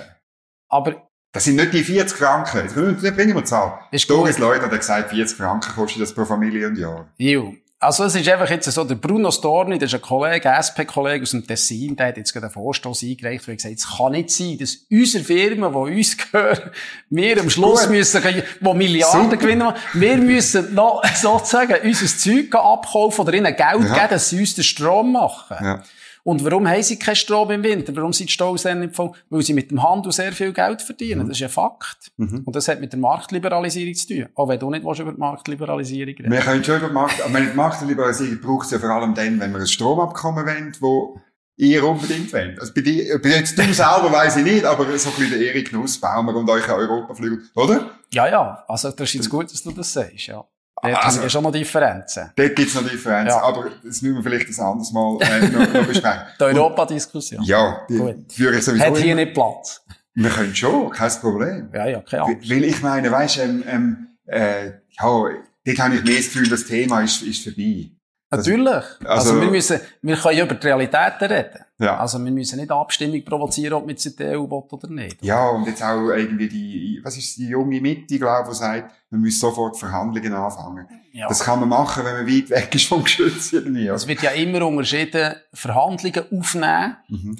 [0.69, 2.57] Aber das sind nicht die 40 Franken.
[2.57, 3.79] Jetzt bringen wir Zahl.
[4.07, 7.11] Doris Leute hat gesagt, 40 Franken kostet das pro Familie und Jahr.
[7.17, 7.55] Jo.
[7.83, 11.23] Also es ist einfach jetzt so, der Bruno Storni, das ist ein Kollege, ein SP-Kollege
[11.23, 14.11] aus dem Tessin, der hat jetzt gerade einen Vorstoß eingereicht, wo er gesagt es kann
[14.13, 16.71] nicht sein, dass unsere Firmen, die uns gehören,
[17.09, 23.33] wir am Schluss müssen, die Milliarden gewinnen, wir müssen noch sozusagen unser Zeug abkaufen oder
[23.33, 23.93] ihnen Geld ja.
[23.93, 25.57] geben, dass sie uns den Strom machen.
[25.61, 25.83] Ja.
[26.23, 27.93] Und warum haben sie keinen Strom im Winter?
[27.95, 29.11] Warum sind die Staus nicht voll?
[29.29, 31.23] Weil sie mit dem Handel sehr viel Geld verdienen.
[31.23, 31.27] Mhm.
[31.27, 32.11] Das ist ein Fakt.
[32.15, 32.43] Mhm.
[32.45, 34.25] Und das hat mit der Marktliberalisierung zu tun.
[34.35, 37.41] Auch wenn du nicht über die Marktliberalisierung reden Wir können schon über die Markt, aber
[37.41, 41.19] die Marktliberalisierung braucht es ja vor allem dann, wenn wir ein Stromabkommen wollen, wo
[41.57, 42.59] ihr unbedingt wollt.
[42.59, 45.39] Also bei dir, bei jetzt du selber weiss ich nicht, aber so ein bisschen der
[45.39, 47.91] Erik Nussbaumer und euch Europaflügel, oder?
[48.13, 48.63] Ja, ja.
[48.67, 50.45] Also, das ist jetzt gut, dass du das sagst, ja.
[50.83, 52.31] Dort also, gibt schon noch Differenzen.
[52.35, 53.41] Dort gibt's noch Differenzen, ja.
[53.41, 56.21] aber das müssen wir vielleicht ein anderes Mal äh, noch, noch besprechen.
[56.39, 57.43] die Europa-Diskussion.
[57.43, 58.33] Ja, die Gut.
[58.33, 58.83] führe ich sowieso.
[58.83, 59.81] Hat hier nicht Platz.
[60.15, 61.69] Wir können schon, kein Problem.
[61.73, 62.49] Ja, ja, keine Angst.
[62.49, 66.65] Weil ich meine, weißt, ähm, ähm, äh, ja, dort habe ich mehr das Gefühl, das
[66.65, 67.89] Thema ist, ist vorbei.
[68.29, 68.67] Natürlich.
[68.67, 71.62] Also, also, wir müssen, wir können über die Realitäten reden.
[71.79, 71.97] Ja.
[71.97, 75.23] Also wir müssen nicht Abstimmung provozieren, ob mit EU will oder nicht.
[75.23, 78.93] Ja, und jetzt auch irgendwie die, was ist die junge Mitte, glaube ich, die sagt,
[79.09, 80.87] man muss sofort Verhandlungen anfangen.
[81.11, 81.27] Ja.
[81.27, 83.87] Das kann man machen, wenn man weit weg ist vom Geschütz irgendwie.
[83.87, 87.37] Es wird ja immer unterschieden, Verhandlungen aufnehmen mhm.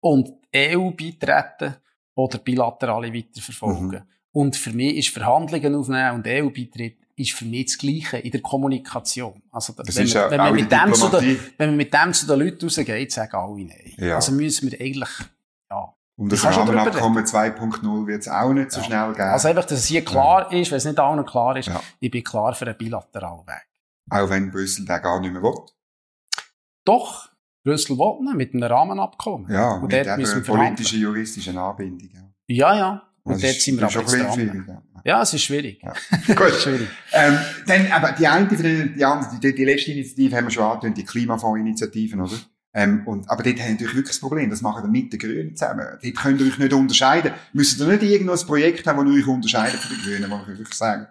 [0.00, 1.76] und EU beitreten
[2.14, 3.88] oder bilaterale weiterverfolgen.
[3.90, 4.02] Mhm.
[4.32, 8.42] Und für mich ist Verhandlungen aufnehmen und EU-Beitritt ist für mich das Gleiche in der
[8.42, 9.42] Kommunikation.
[9.50, 12.26] Also, das wenn, man, wenn, man mit dem zu den, wenn man mit dem zu
[12.26, 13.92] den Leuten rausgeht, sagen alle nein.
[13.96, 14.16] Ja.
[14.16, 15.08] Also müssen wir eigentlich,
[15.70, 15.94] ja.
[16.18, 18.86] Und das Rahmenabkommen 2.0 wird es auch nicht so ja.
[18.86, 19.28] schnell geben.
[19.28, 20.60] Also einfach, dass es hier klar ja.
[20.60, 21.70] ist, wenn es nicht allen klar ist,
[22.00, 23.66] ich bin klar für einen bilateralen Weg.
[24.10, 25.54] Auch wenn Brüssel den gar nicht mehr will?
[26.84, 27.30] Doch.
[27.64, 29.50] Brüssel will nicht, mit einem Rahmenabkommen.
[29.50, 32.32] Ja, und mit einer politischen, juristischen Anbindung.
[32.46, 33.05] Ja, ja.
[33.26, 34.82] Und dort sind wir aber jetzt dran.
[35.04, 35.80] Ja, es ist schwierig.
[35.82, 35.94] Ja.
[36.34, 36.52] Gut.
[36.54, 36.88] schwierig.
[37.12, 40.96] Ähm, dann, aber die eine, die, andere, die, die letzte Initiative haben wir schon angetönt,
[40.96, 42.36] die Klimafondsinitiativen, oder?
[42.72, 45.18] Ähm, und, aber dort haben wir natürlich wirklich das Problem, das machen wir mit den
[45.18, 45.86] Grünen zusammen.
[46.02, 47.32] Dort könnt ihr euch nicht unterscheiden.
[47.52, 50.58] Müsst ihr nicht irgendwo ein Projekt haben, das euch unterscheidet von den Grünen, muss ich
[50.58, 51.06] wirklich sagen.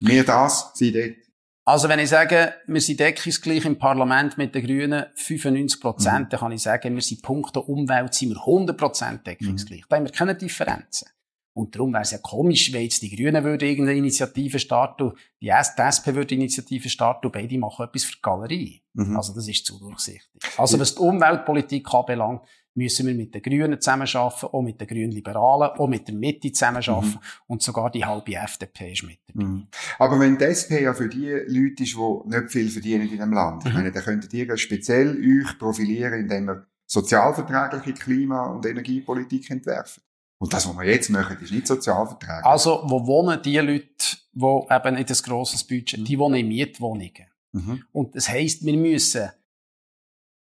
[0.00, 1.16] Mehr das, sie dort.
[1.64, 6.28] Also wenn ich sage, wir sind deckungsgleich im Parlament mit den Grünen 95 Prozent, mhm.
[6.30, 9.82] dann kann ich sagen, wir sind punkto Umwelt sind wir 100 Prozent deckungsgleich.
[9.82, 9.86] Mhm.
[9.88, 11.08] Da haben wir keine Differenzen.
[11.54, 15.50] Und darum wäre es ja komisch, wenn jetzt die Grünen würden irgendeine Initiative starten, die,
[15.50, 18.82] SP würde Initiative starten und beide machen etwas für die Galerie.
[18.94, 19.16] Mhm.
[19.16, 20.42] Also das ist zu durchsichtig.
[20.56, 22.42] Also was die Umweltpolitik anbelangt,
[22.74, 26.50] müssen wir mit den Grünen zusammenarbeiten, auch mit den Grünen Liberalen, auch mit der Mitte
[26.52, 27.18] zusammenarbeiten mhm.
[27.46, 29.44] und sogar die halbe FDP ist mit dabei.
[29.44, 29.66] Mhm.
[29.98, 33.32] Aber wenn die SP ja für die Leute ist, die nicht viel verdienen in dem
[33.32, 33.68] Land, mhm.
[33.68, 40.02] ich meine, dann könntet ihr speziell euch profilieren, indem ihr sozialverträgliche Klima- und Energiepolitik entwerfen.
[40.42, 42.44] Und das, was wir jetzt machen, ist nicht sozialverträglich.
[42.44, 43.86] Also, wo wohnen die Leute,
[44.32, 46.04] die eben nicht ein grosses Budget, mhm.
[46.04, 47.28] die wohnen in Mietwohnungen.
[47.52, 47.84] Mhm.
[47.92, 49.30] Und das heisst, wir müssen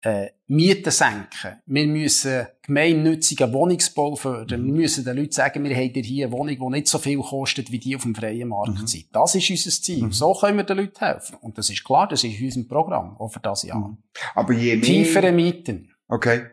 [0.01, 1.61] äh, Mieten senken.
[1.65, 4.61] Wir müssen gemeinnützigen Wohnungsbau fördern.
[4.61, 4.67] Mhm.
[4.67, 7.69] Wir müssen den Leuten sagen, wir haben hier eine Wohnung, die nicht so viel kostet,
[7.69, 8.87] wie die auf dem freien Markt mhm.
[8.87, 9.07] sind.
[9.11, 10.05] Das ist unser Ziel.
[10.05, 10.13] Mhm.
[10.13, 11.35] So können wir den Leuten helfen.
[11.41, 13.89] Und das ist klar, das ist unser Programm, auch für das Jahr.
[13.89, 13.97] Mhm.
[14.35, 14.85] Aber je mehr...
[14.85, 15.93] Tiefere Mieten.
[16.07, 16.45] Okay.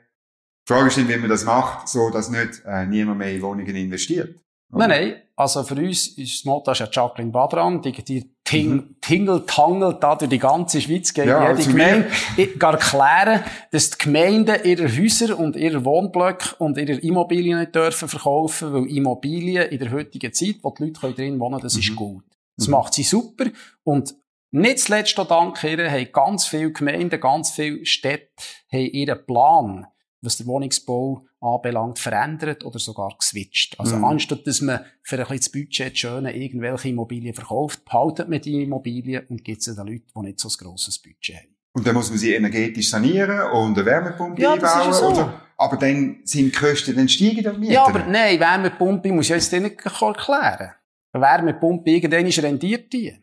[0.68, 3.40] Die Frage ist dann, wie man das macht, so dass nicht äh, niemand mehr in
[3.40, 4.38] Wohnungen investiert.
[4.70, 4.86] Oder?
[4.86, 5.22] Nein, nein.
[5.34, 8.96] Also für uns ist das Motto ist ja Jacqueline Badran, die, die ting, mhm.
[9.00, 12.10] tingelt, tangelt da durch die ganze Schweiz gegen ja, jede Gemeinde.
[12.36, 17.74] Ich kann erklären, dass die Gemeinden ihre Häuser und ihre Wohnblöcke und ihre Immobilien nicht
[17.74, 21.80] dürfen verkaufen, weil Immobilien in der heutigen Zeit, wo die Leute drin wohnen das mhm.
[21.80, 22.24] ist gut.
[22.58, 22.72] Das mhm.
[22.72, 23.46] macht sie super.
[23.84, 24.14] Und
[24.50, 28.32] nicht zuletzt auch dank ihr haben ganz viele Gemeinden, ganz viele Städte
[28.70, 29.86] haben ihren Plan
[30.20, 33.78] was der Wohnungsbau anbelangt, verändert oder sogar geswitcht.
[33.78, 34.04] Also mhm.
[34.04, 38.62] anstatt dass man für ein bisschen das Budget schöne irgendwelche Immobilien verkauft, behaltet man die
[38.62, 41.56] Immobilien und gibt sie den Leuten, die nicht so ein grosses Budget haben.
[41.74, 44.92] Und dann muss man sie energetisch sanieren und eine Wärmepumpe ja, einbauen.
[44.92, 45.08] So.
[45.08, 45.42] Oder?
[45.56, 49.52] Aber dann sind die Kosten, dann steigen dann Ja, aber nein, Wärmepumpe muss ich jetzt
[49.52, 50.72] nicht erklären.
[51.12, 53.16] Eine Wärmepumpe, irgendwann rendiert die.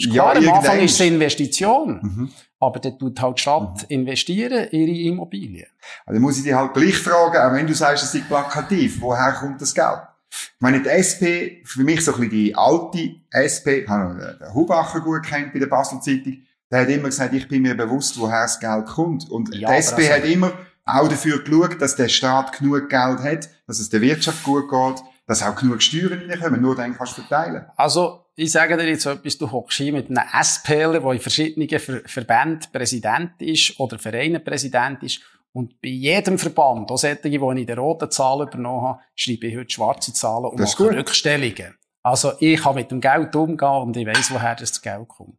[0.00, 2.00] Klar, ja, am Anfang ist es eine Investition.
[2.02, 2.30] Mhm.
[2.60, 3.86] Aber dann tut halt die Stadt mhm.
[3.88, 5.66] investieren in ihre Immobilien.
[6.06, 9.32] Also muss ich dich halt gleich fragen, auch wenn du sagst, es ist plakativ, woher
[9.32, 10.00] kommt das Geld?
[10.30, 14.54] Ich meine, die SP, für mich so ein bisschen die alte SP, ich habe den
[14.54, 16.38] Hubacher gut kennt bei der Basel Zeitung,
[16.70, 19.28] der hat immer gesagt, ich bin mir bewusst, woher das Geld kommt.
[19.30, 20.52] Und ja, die SP also hat immer
[20.86, 25.04] auch dafür geschaut, dass der Staat genug Geld hat, dass es der Wirtschaft gut geht,
[25.26, 27.66] dass auch genug Steuern reinkommen, nur dann kannst du verteilen.
[27.76, 31.68] Also, ich sage dir jetzt etwas, du hockst hier mit einem SPler, der in verschiedenen
[31.68, 35.20] Ver Verbänden Präsident ist oder Vereinen Präsident ist.
[35.52, 39.48] Und bei jedem Verband, auch solche, die ich in der roten Zahl übernommen habe, schreibe
[39.48, 41.76] ich heute schwarze Zahlen und mache Rückstellungen.
[42.02, 45.38] Also, ich kann mit dem Geld umgehen und ich weiss, woher das Geld kommt.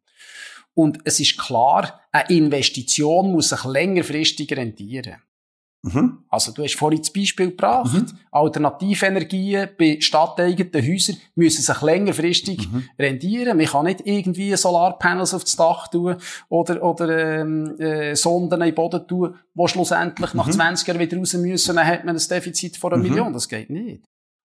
[0.75, 5.21] Und es ist klar, eine Investition muss sich längerfristig rentieren.
[5.83, 6.19] Mhm.
[6.29, 8.17] Also du hast vorhin das Beispiel gebracht, mhm.
[8.31, 12.85] Alternativenergien bei stadteigenen Häusern müssen sich längerfristig mhm.
[12.97, 13.57] rendieren.
[13.57, 16.15] Man kann nicht irgendwie Solarpanels auf das Dach tun
[16.47, 20.93] oder, oder ähm, äh, Sonden in den Boden tun, die schlussendlich nach 20 mhm.
[20.93, 23.09] Jahren wieder raus müssen, dann hat man ein Defizit von einer mhm.
[23.09, 23.33] Million.
[23.33, 24.03] Das geht nicht.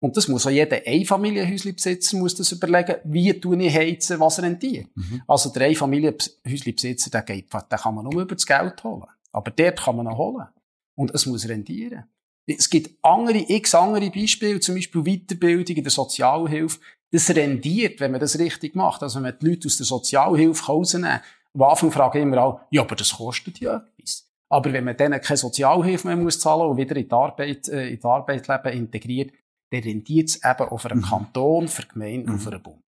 [0.03, 4.87] Und das muss auch jeder Einfamilienhäuslebesitzer muss das überlegen, wie tue ich heizen, was rentiert.
[4.95, 5.21] Mhm.
[5.27, 9.05] Also der Einfamilienhäuslebesitzer, der geht, den kann man nur über das Geld holen.
[9.31, 10.47] Aber dort kann man noch holen.
[10.95, 12.05] Und es muss rendieren.
[12.47, 16.79] Es gibt andere, x andere Beispiele, zum Beispiel Weiterbildung in der Sozialhilfe.
[17.11, 19.03] Das rendiert, wenn man das richtig macht.
[19.03, 21.21] Also wenn man die Leute aus der Sozialhilfe rausnehmen kann.
[21.53, 24.27] Am Anfang frage ich immer auch, ja, aber das kostet ja etwas.
[24.49, 27.89] Aber wenn man denen keine Sozialhilfe mehr muss zahlen und wieder in die Arbeit, äh,
[27.89, 29.31] in die Arbeit leben integriert,
[29.69, 31.05] dann rendiert es eben auf einen mhm.
[31.05, 32.33] Kanton, für die Gemeinde mhm.
[32.33, 32.81] und für den Bund.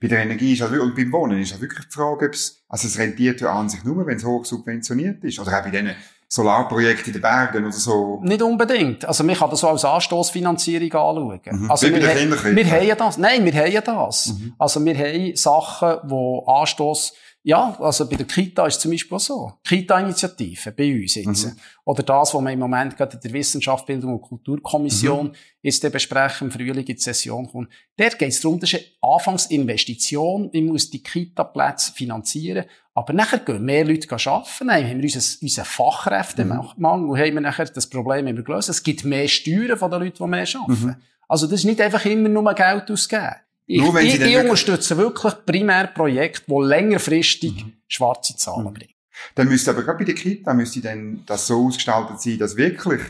[0.00, 2.62] Bei der Energie ist also, und beim Wohnen ist ja wirklich die Frage, ob es,
[2.68, 5.38] also es rentiert ja an sich nur, wenn es hoch subventioniert ist.
[5.38, 5.94] Oder auch bei diesen
[6.34, 8.18] Solarprojekte in den Bergen oder so.
[8.22, 9.04] Nicht unbedingt.
[9.04, 11.40] Also, man kann das so als Anstoßfinanzierung anschauen.
[11.44, 11.70] Mhm.
[11.70, 13.18] Also, Wie bei wir, den wir, wir haben das.
[13.18, 14.28] Nein, wir haben das.
[14.28, 14.54] Mhm.
[14.58, 17.12] Also, wir haben Sachen, die Anstoß
[17.44, 19.52] ja, also bei der Kita ist es zum Beispiel auch so.
[19.64, 21.46] Kita-Initiative bei uns jetzt.
[21.46, 21.56] Mhm.
[21.84, 25.34] Oder das, was wir im Moment gerade in der Wissenschaft, Bildung und Kulturkommission mhm.
[25.60, 27.68] jetzt besprechen, im Frühling in die Session kommt.
[27.96, 30.50] Dort geht es darum, das ist eine Anfangsinvestition.
[30.52, 32.64] Ich muss die Kita-Plätze finanzieren.
[32.94, 34.68] Aber nachher gehen mehr Leute arbeiten.
[34.68, 36.84] Dann haben wir unseren, unseren Fachkräftemangel mhm.
[37.10, 38.68] und haben wir nachher das Problem immer gelöst.
[38.68, 40.86] Es gibt mehr Steuern von den Leuten, die mehr arbeiten.
[40.86, 40.96] Mhm.
[41.28, 43.36] Also das ist nicht einfach immer nur Geld ausgeben.
[43.66, 47.72] Ich, Nur wenn ich, ich unterstütze wirklich primär Projekte, die längerfristig mhm.
[47.88, 48.74] schwarze Zahlen mhm.
[48.74, 48.92] bringen.
[49.34, 53.00] Dann müsste aber gerade bei der Kita müsste dann das so ausgestaltet sein, dass wirklich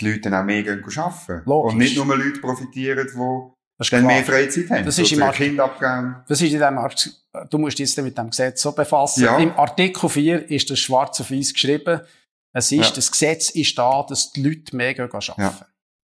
[0.00, 1.42] die Leute dann auch mehr gehen arbeiten.
[1.46, 1.72] Logisch.
[1.72, 3.18] Und nicht nur Leute profitieren, die
[3.78, 4.84] dann mehr Freizeit haben.
[4.84, 5.60] Das ist im Kind.
[6.28, 7.10] Das ist in dem Art,
[7.48, 9.22] du musst dich jetzt mit dem Gesetz so befassen.
[9.22, 9.38] Ja.
[9.38, 12.00] Im Artikel 4 ist das schwarz auf weiß geschrieben.
[12.52, 12.90] Es ist, ja.
[12.90, 15.40] das Gesetz ist da, dass die Leute mehr arbeiten.
[15.40, 15.54] Ja.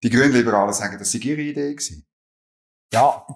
[0.02, 2.06] Die Grünliberalen sagen, das sei ihre Idee gewesen.
[2.92, 3.26] Ja,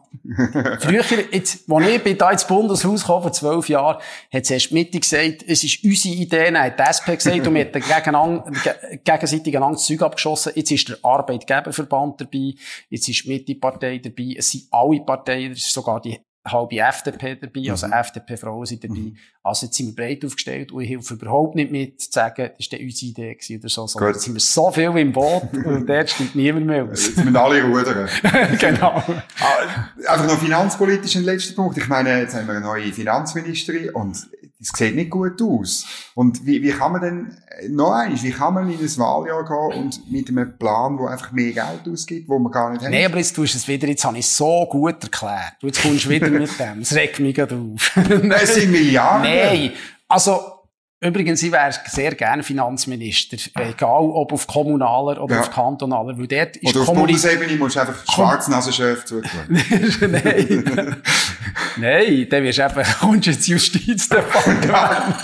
[0.78, 4.00] früher, jetzt, als ich da ins Bundeshaus kam, vor zwölf Jahren,
[4.32, 7.54] hat zuerst die Mitte gesagt, es ist unsere Idee, dann hat die SP gesagt, und
[7.54, 8.42] wir haben
[9.04, 10.52] gegenseitig ein anderes Zeug abgeschossen.
[10.54, 12.54] Jetzt ist der Arbeitgeberverband dabei,
[12.88, 16.20] jetzt ist die Mitte-Partei dabei, es sind alle Parteien, es ist sogar die
[16.52, 17.92] halbe FDP dabei, also mhm.
[17.92, 18.94] FDP-Frauen sind dabei.
[18.94, 19.16] Mhm.
[19.42, 22.72] Also jetzt sind wir breit aufgestellt und ich helfe überhaupt nicht mit zu sagen, das
[22.72, 23.86] war unsere Idee oder so.
[23.86, 24.06] so.
[24.06, 27.06] Jetzt sind wir so viel im Boot und dort stimmt niemand mehr aus.
[27.06, 28.08] Jetzt müssen alle rudern.
[28.58, 29.02] genau.
[29.40, 31.78] Ah, einfach noch finanzpolitisch ein letzter Punkt.
[31.78, 34.28] Ich meine, jetzt haben wir eine neue Finanzministerin und
[34.60, 35.86] das sieht nicht gut aus.
[36.14, 37.36] Und wie, wie kann man denn,
[37.68, 41.30] noch eins, wie kann man in ein Wahljahr gehen und mit einem Plan, wo einfach
[41.30, 42.90] mehr Geld ausgibt, wo man gar nicht hat?
[42.90, 45.54] Nein, aber jetzt tust du es wieder, jetzt habe ich es so gut erklärt.
[45.60, 46.80] Du, jetzt kommst du wieder mit dem.
[46.80, 47.96] Das regt mich gerade auf.
[48.40, 49.22] Es sind Milliarden.
[49.22, 49.72] Nein.
[50.08, 50.40] Also,
[51.00, 53.36] Übrigens, ich wäre sehr gerne Finanzminister.
[53.54, 55.40] Egal, ob auf kommunaler oder ja.
[55.42, 56.18] auf kantonaler.
[56.18, 59.30] Weil dort ist oder auf Bundesebene musst du einfach Schwarznasenchef zutun.
[60.00, 60.96] Nein.
[61.76, 65.16] Nein, dann wirst du eben, kommst du ins Justizdepartement.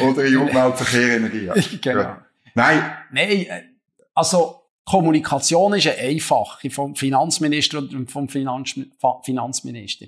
[0.02, 1.44] oder in Umwelt, Verkehr, Energie.
[1.46, 1.54] Ja.
[1.80, 2.16] Genau.
[2.54, 2.92] Nein.
[3.10, 3.62] Nein, äh,
[4.14, 8.78] also, Kommunikation ist eine einfache vom Finanzminister und vom Finanz
[9.24, 10.06] Finanzminister.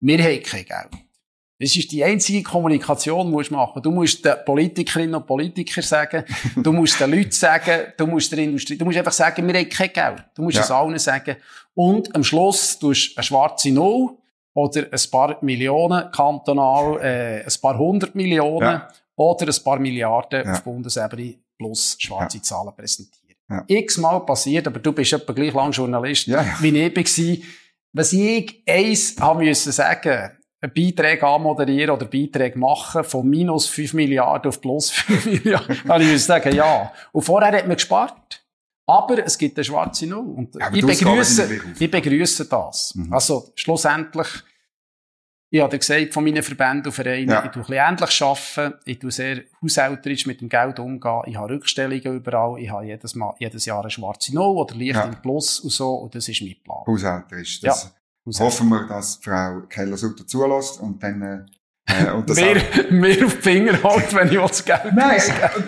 [0.00, 1.06] Wir haben kein Geld.
[1.58, 6.24] Das ist die einzige Kommunikation, die du machen Du musst den Politikerinnen und Politikern sagen,
[6.54, 9.68] du musst den Leuten sagen, du musst der Industrie, du musst einfach sagen, wir haben
[9.68, 10.24] kein Geld.
[10.34, 10.62] Du musst ja.
[10.62, 11.36] es allen sagen.
[11.74, 14.18] Und am Schluss tust du eine schwarze Null
[14.56, 18.88] oder ein paar Millionen kantonal, äh, ein paar hundert Millionen ja.
[19.14, 20.52] oder ein paar Milliarden ja.
[20.52, 23.36] auf Bundesebene plus schwarze Zahlen präsentieren.
[23.50, 23.64] Ja.
[23.66, 26.32] X-mal passiert, aber du bist etwa gleich lang Journalist, wie
[26.78, 27.46] ich war.
[27.92, 30.32] Was ich eins haben müssen sagen,
[30.74, 36.12] Beiträge anmoderieren oder Beiträge machen von minus 5 Milliarden auf plus 5 Milliarden, dann ich
[36.12, 36.92] muss sagen, ja.
[37.12, 38.42] Und vorher hat man gespart.
[38.86, 40.34] Aber es gibt eine schwarze Null.
[40.36, 42.94] Und ja, ich, begrüße, ich begrüße das.
[42.94, 43.12] Mhm.
[43.12, 44.28] Also, schlussendlich,
[45.50, 47.44] ich habe gesagt, von meinen Verbänden und Vereinen, ja.
[47.44, 51.36] ich tue ein bisschen ähnlich arbeiten, ich tue sehr haushälterisch mit dem Geld umgehen, ich
[51.36, 55.04] habe Rückstellungen überall, ich habe jedes, Mal, jedes Jahr eine schwarze Null oder Licht ja.
[55.04, 56.84] im Plus und so, und das ist mein Plan.
[56.86, 58.40] Haushälterisch, das, ja.
[58.40, 61.46] Hoffen wir, dass Frau Keller-Sutter zulässt und dann äh,
[62.14, 65.20] und das mehr, mehr auf die Finger halt, wenn ich das Geld Nein,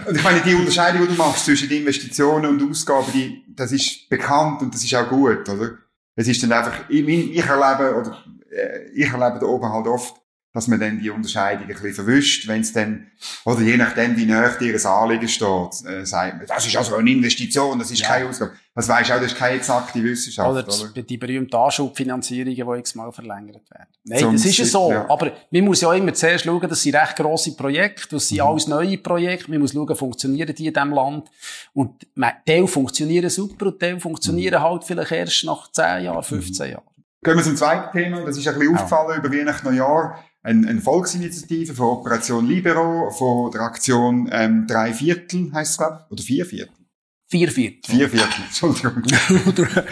[0.06, 4.08] und ich meine, die Unterscheidung, die du machst zwischen Investitionen und Ausgaben, die, das ist
[4.08, 5.78] bekannt und das ist auch gut, oder?
[6.16, 10.16] Es ist dann einfach, ich, ich erlebe, oder äh, ich erlebe da oben halt oft,
[10.54, 13.06] dass man dann die Unterscheidung ein bisschen verwischt, wenn es dann,
[13.44, 16.96] oder je nachdem, wie nah dir ein Anliegen steht, äh, sagt man, das ist also
[16.96, 18.08] eine Investition, das ist ja.
[18.08, 18.52] keine Ausgabe.
[18.74, 20.48] Das weisst auch, das ist keine exakte Wissenschaft.
[20.48, 21.02] Oder, oder?
[21.02, 23.88] die berühmten Anschubfinanzierungen, die x-mal verlängert werden.
[24.04, 24.90] Nein, Zum das ist ja so.
[24.90, 25.10] Ja.
[25.10, 28.44] Aber man muss ja immer zuerst schauen, das sind recht grosse Projekte, das sind mhm.
[28.44, 29.50] alles neue Projekte.
[29.50, 31.28] Man muss schauen, funktionieren die in diesem Land.
[31.74, 32.06] Und
[32.46, 34.64] Teil funktionieren super und Teil funktionieren mhm.
[34.64, 36.72] halt vielleicht erst nach 10 Jahren, 15 mhm.
[36.72, 36.84] Jahren.
[37.22, 38.24] Gehen wir zum zweiten Thema.
[38.24, 43.50] Das ist ein bisschen aufgefallen über Weihnachten, Neujahr eine, eine Volksinitiative von Operation Libero, von
[43.50, 46.74] der Aktion ähm, Drei Viertel, heisst es, glaube ich, oder Vier Viertel.
[47.26, 47.94] Vier Viertel.
[47.94, 49.02] Vier Viertel, Entschuldigung.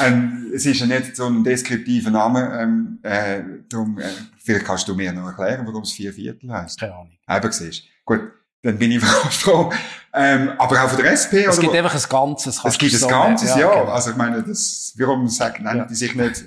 [0.00, 4.04] ähm, es ist ja nicht so ein deskriptiver Name, ähm, äh, darum, äh,
[4.38, 6.78] vielleicht kannst du mir noch erklären, warum es Vier Viertel heisst.
[6.78, 7.18] Keine Ahnung.
[7.28, 8.20] Eben, siehst Gut,
[8.62, 9.72] dann bin ich froh.
[10.14, 12.60] Ähm, aber auch von der SP, Es oder gibt einfach ein Ganzes.
[12.64, 13.58] Es gibt ein Ganzes, ja.
[13.58, 13.80] ja.
[13.80, 13.92] Genau.
[13.92, 15.84] Also ich meine, das, warum sagen, nennen ja.
[15.86, 16.44] die sich nicht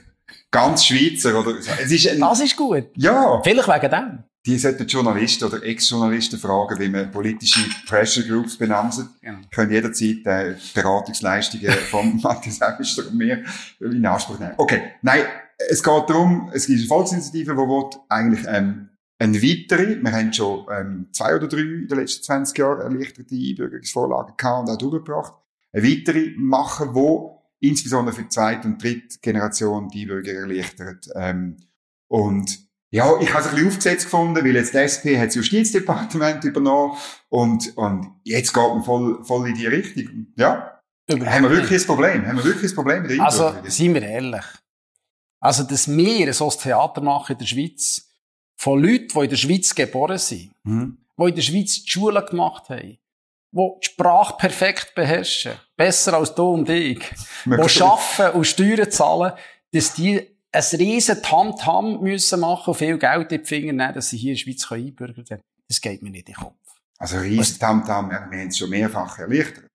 [0.51, 1.57] ganz Schweizer, oder?
[1.57, 2.85] Es ist ein, das ist gut.
[2.95, 3.41] Ja.
[3.43, 4.23] Vielleicht wegen dem.
[4.45, 8.95] Die sollten Journalisten oder Ex-Journalisten fragen, wie man politische Pressure Groups benennt.
[9.21, 9.35] Ja.
[9.51, 13.43] Können jederzeit äh, Beratungsleistungen von Matthias Ebister und mir
[13.79, 14.53] in Anspruch nehmen.
[14.57, 15.23] Okay, nein,
[15.69, 20.65] es geht darum, es gibt eine Volksinitiative, die eigentlich ähm, eine weitere, wir haben schon
[20.71, 25.33] ähm, zwei oder drei in den letzten 20 Jahren erleichterte Einbürgerungsvorlagen gehabt und auch durchgebracht,
[25.73, 31.07] eine weitere machen, wo insbesondere für die zweite und dritte Generation die Bürger erleichtert.
[31.15, 31.57] Ähm,
[32.07, 35.35] und ja, ich habe es ein bisschen aufgesetzt gefunden, weil jetzt die SP hat das
[35.35, 36.97] Justizdepartement übernommen
[37.29, 40.27] und, und jetzt geht man voll, voll in die Richtung.
[40.37, 42.27] Ja, Überhaupt haben wir wirklich ein Problem?
[42.27, 44.45] Haben wir wirklich ein Problem mit Also, seien wir ehrlich.
[45.39, 48.07] Also, dass wir ein solches Theater machen in der Schweiz,
[48.55, 50.97] von Leuten, die in der Schweiz geboren sind, mhm.
[51.17, 52.97] die in der Schweiz die Schule gemacht haben,
[53.51, 56.99] die Sprache perfekt beherrschen, besser als du und ich,
[57.45, 59.33] die arbeiten und Steuern zahlen,
[59.71, 64.09] dass die ein riesen Tamtam müssen machen und viel Geld in die Finger nehmen, dass
[64.09, 65.41] sie hier in der Schweiz einbürgern können.
[65.67, 66.55] Das geht mir nicht in den Kopf.
[66.97, 69.65] Also ein riesen Tamtam, wir haben es schon mehrfach erleichtert.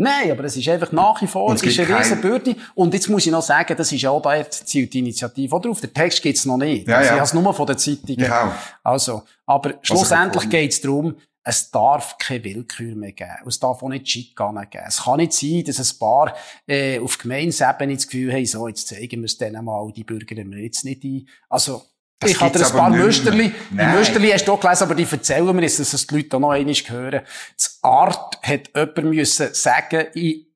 [0.00, 2.54] Nein, aber es ist einfach nach wie vor, es ist eine riesen Bürde.
[2.76, 5.60] Und jetzt muss ich noch sagen, das ist ja auch da zielt die Initiative auch
[5.60, 5.80] drauf.
[5.80, 6.86] Der Text gibt's noch nicht.
[6.86, 7.14] Ja, also ja.
[7.14, 8.20] Ich habe es nur von den Zeitungen.
[8.20, 8.56] Ja.
[8.84, 11.16] Also, aber schlussendlich geht's darum,
[11.48, 13.38] es darf keine Willkür mehr geben.
[13.46, 14.84] Es darf auch nicht Schikane geben.
[14.86, 18.86] Es kann nicht sein, dass ein paar äh, auf Gemeindesebene das Gefühl haben, so, jetzt
[18.86, 21.26] zeigen wir es denen mal, die Bürger wir jetzt nicht ein.
[21.48, 21.86] Also,
[22.20, 23.50] das ich hatte ein paar Müsterli.
[23.70, 26.36] Die Müsterli hast du auch gelesen, aber die erzählen mir jetzt, dass es die Leute
[26.36, 27.22] auch noch einmal hören.
[27.56, 30.06] Das Art hat jemand müssen sagen,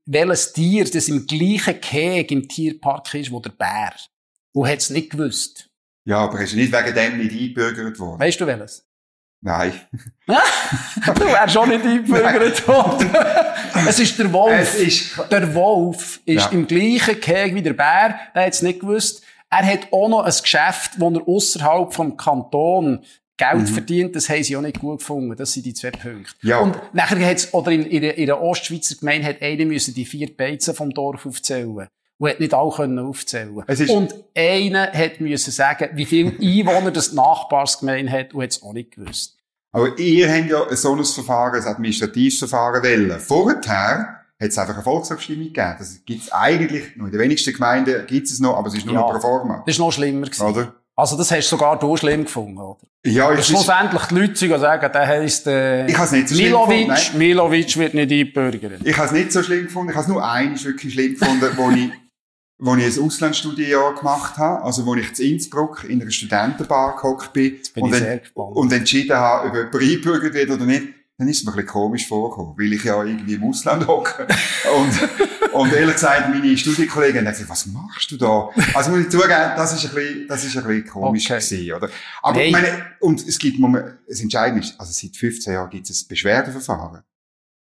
[0.04, 3.94] welches Tier das im gleichen Keg im Tierpark ist, wo der Bär.
[4.52, 5.70] Und hat es nicht gewusst.
[6.04, 8.20] Ja, aber ist nicht wegen dem nicht eingebürgert worden?
[8.20, 8.84] Weißt du welches?
[9.42, 9.72] Nein.
[10.26, 10.34] du
[11.26, 13.10] wärst schon nicht eingebürgert worden.
[13.88, 14.58] es ist der Wolf.
[14.58, 15.20] Es ist...
[15.30, 16.48] Der Wolf ist ja.
[16.50, 18.18] im gleichen Keg wie der Bär.
[18.34, 19.22] Der hat es nicht gewusst.
[19.50, 23.04] Er hat auch noch ein Geschäft, wo er außerhalb vom Kanton
[23.36, 23.66] Geld mhm.
[23.66, 25.34] verdient, das haben sie auch nicht gut gefunden.
[25.36, 26.34] Das sind die zwei Punkte.
[26.42, 26.60] Ja.
[26.60, 30.34] Und nachher hat's, oder in, in, in der Ostschweizer Gemeinde hat einer müssen die vier
[30.36, 31.88] Beizen vom Dorf aufzählen.
[32.18, 38.12] Und hat nicht alle aufzählen Und einer hat müssen sagen, wie viele Einwohner das Nachbarsgemeinde
[38.12, 39.36] hat und hat es auch nicht gewusst.
[39.72, 43.18] Aber ihr habt ja so ein Verfahren, ein administratives Verfahren wählen.
[43.18, 45.76] Vorher hat es einfach eine Volksabstimmung gegeben.
[45.78, 48.84] Das gibt es eigentlich, nur in den wenigsten Gemeinden gibt es noch, aber es ist
[48.84, 49.62] nur ja, noch pro forma.
[49.64, 50.46] Das ist noch schlimmer gewesen.
[50.46, 50.74] Oder?
[50.94, 52.80] Also das hast du sogar du schlimm gefunden, oder?
[53.04, 57.76] Ja, ich schlussendlich die Leute sagen, der heisst äh, ich nicht so Milovic, gefunden, Milovic
[57.78, 58.80] wird nicht eingebürgert.
[58.84, 59.90] Ich habe es nicht so schlimm gefunden.
[59.90, 61.90] Ich habe es nur eins wirklich schlimm gefunden, wo ich
[62.64, 67.32] wo ich ein Auslandsstudienjahr gemacht habe, also wo ich in Innsbruck in einer Studentenbar gehockt
[67.32, 70.86] bin, bin und, en und, entschieden habe, ob jemand einbürgert wird oder nicht,
[71.18, 74.28] dann ist es mir ein bisschen komisch vorgekommen, weil ich ja irgendwie im Ausland hocke.
[74.76, 78.50] und, und ehrlich gesagt, meine Studienkollegen haben gesagt, was machst du da?
[78.74, 81.40] Also muss ich zugeben, das ist ein bisschen, das ist ein bisschen komisch okay.
[81.40, 81.88] gewesen, oder?
[82.22, 82.52] Aber hey.
[82.52, 83.58] meine, und es gibt,
[84.08, 87.02] das Entscheidende ist, also seit 15 Jahren gibt es ein Beschwerdeverfahren.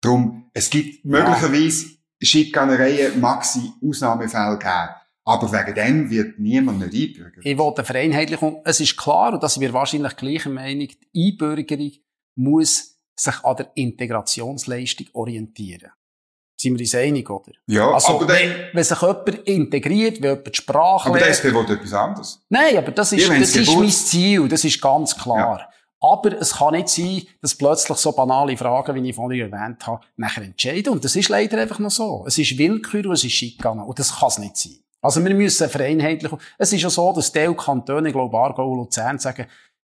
[0.03, 1.87] Darum, es gibt möglicherweise
[2.27, 4.89] Schikanereien mag es Ausnahmefälle geben.
[5.25, 7.43] Aber wegen dem wird niemand nicht einbürgern.
[7.45, 8.63] Ich wollte Vereinheitlichung.
[8.65, 11.93] Es ist klar, und da sind wir wahrscheinlich gleicher Meinung, die Einbürgerung
[12.37, 15.91] muss sich an der Integrationsleistung orientieren.
[16.61, 17.53] Sind wir uns einig, oder?
[17.67, 21.49] Ja, also, aber wenn, wenn sich jemand integriert, wenn jemand die Sprache Aber der SP
[21.55, 22.45] will etwas anderes.
[22.51, 25.61] Nein, aber das ist, das ist mein Ziel, das ist ganz klar.
[25.61, 25.71] Ja.
[26.01, 30.03] Aber es kann nicht sein, dass plötzlich so banale Fragen, wie ich vorhin erwähnt habe,
[30.17, 30.95] nachher entscheiden.
[30.95, 32.25] Und das ist leider einfach noch so.
[32.27, 33.85] Es ist Willkür und es ist Schikane.
[33.85, 34.77] Und das kann es nicht sein.
[35.03, 36.39] Also wir müssen vereinheitlichen.
[36.59, 39.47] Es ist ja so, dass Teil Kantone, ich glaube Aargau und Luzern, sagen,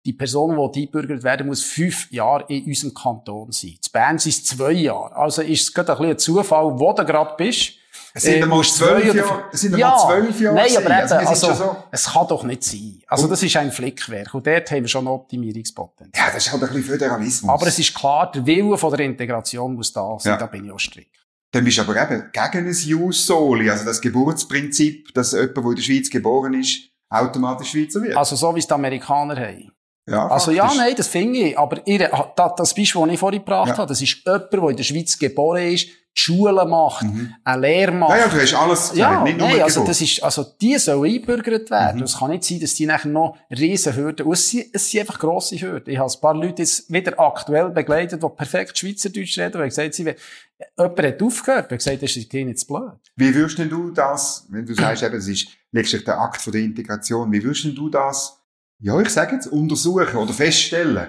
[0.04, 3.70] die Person, die eingebürgert werden muss fünf Jahre in unserem Kanton sein.
[3.70, 5.14] In Bern sind es zwei Jahre.
[5.16, 7.72] Also ist es gerade ein bisschen ein Zufall, wo du gerade bist.
[8.14, 10.54] Es sind äh, mal musst zwölf Jahre, es sind Ja, zwölf Jahre.
[10.56, 11.14] Nein, aber eben, also,
[11.48, 11.76] also, so.
[11.90, 13.02] es kann doch nicht sein.
[13.06, 16.26] Also das ist ein Flickwerk und dort haben wir schon Optimierungspotenzial.
[16.26, 17.50] Ja, das ist halt ein bisschen Föderalismus.
[17.52, 20.38] Aber es ist klar, der Wille von der Integration muss da sein, Ja.
[20.38, 21.14] da bin ich auch strikt.
[21.52, 25.64] Dann bist du aber eben gegen ein Jus Soli, also das Geburtsprinzip, dass jemand, der
[25.64, 28.16] in der Schweiz geboren ist, automatisch Schweizer wird.
[28.16, 29.70] Also so wie es die Amerikaner haben.
[30.08, 31.58] ja, Also ja, nein, das finde ich.
[31.58, 33.76] Aber ihr, da- das Beispiel, das ich vorhin gebracht Ja.
[33.78, 37.04] habe, das ist jemand, der in der Schweiz geboren ist, Schule macht,
[37.44, 38.10] eine Lehre macht.
[38.10, 38.18] Mhm.
[38.18, 40.78] Ja, ja, du hast alles gesagt, Ja, nicht nur nein, also das ist, also die
[40.78, 41.98] sollen eingebürgert werden.
[41.98, 42.04] Mhm.
[42.04, 45.00] Es kann nicht sein, dass die nachher noch riesen Hürden, und es sind, es sind
[45.00, 45.92] einfach grosse Hürden.
[45.92, 49.94] Ich habe ein paar Leute jetzt wieder aktuell begleitet, die perfekt Schweizerdeutsch reden, haben gesagt,
[49.94, 52.92] sie, jemand hat aufgehört, und gesagt, das ist denen jetzt blöd.
[53.16, 56.52] Wie würdest denn du das, wenn du sagst, eben, es ist letztlich der Akt von
[56.52, 58.40] der Integration, wie würdest denn du das,
[58.78, 61.08] ja, ich sage jetzt, untersuchen oder feststellen?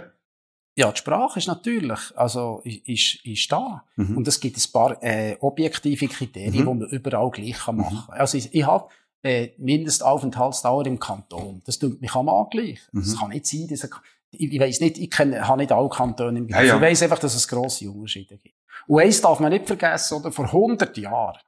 [0.78, 3.84] Ja, die Sprache ist natürlich, also, ist, ist da.
[3.96, 4.18] Mhm.
[4.18, 6.58] Und es gibt ein paar, äh, objektive Kriterien, Mhm.
[6.58, 8.18] die man überall gleich kann machen kann.
[8.20, 8.88] Also, ich, ich habe,
[9.24, 11.62] äh, Mindestaufenthaltsdauer im Kanton.
[11.66, 12.80] Das tut mich am angleich.
[12.94, 13.18] Es Mhm.
[13.20, 13.90] kann nicht sein, dass,
[14.32, 16.68] ich, ich weiss nicht, ich kenne, habe nicht alle Kantone im Ja, Griff.
[16.70, 16.76] ja.
[16.76, 18.56] Ich weiss einfach, dass es grosse Unterschiede gibt.
[18.86, 20.32] Und eins darf man nicht vergessen, oder?
[20.32, 21.40] Vor 100 Jahren,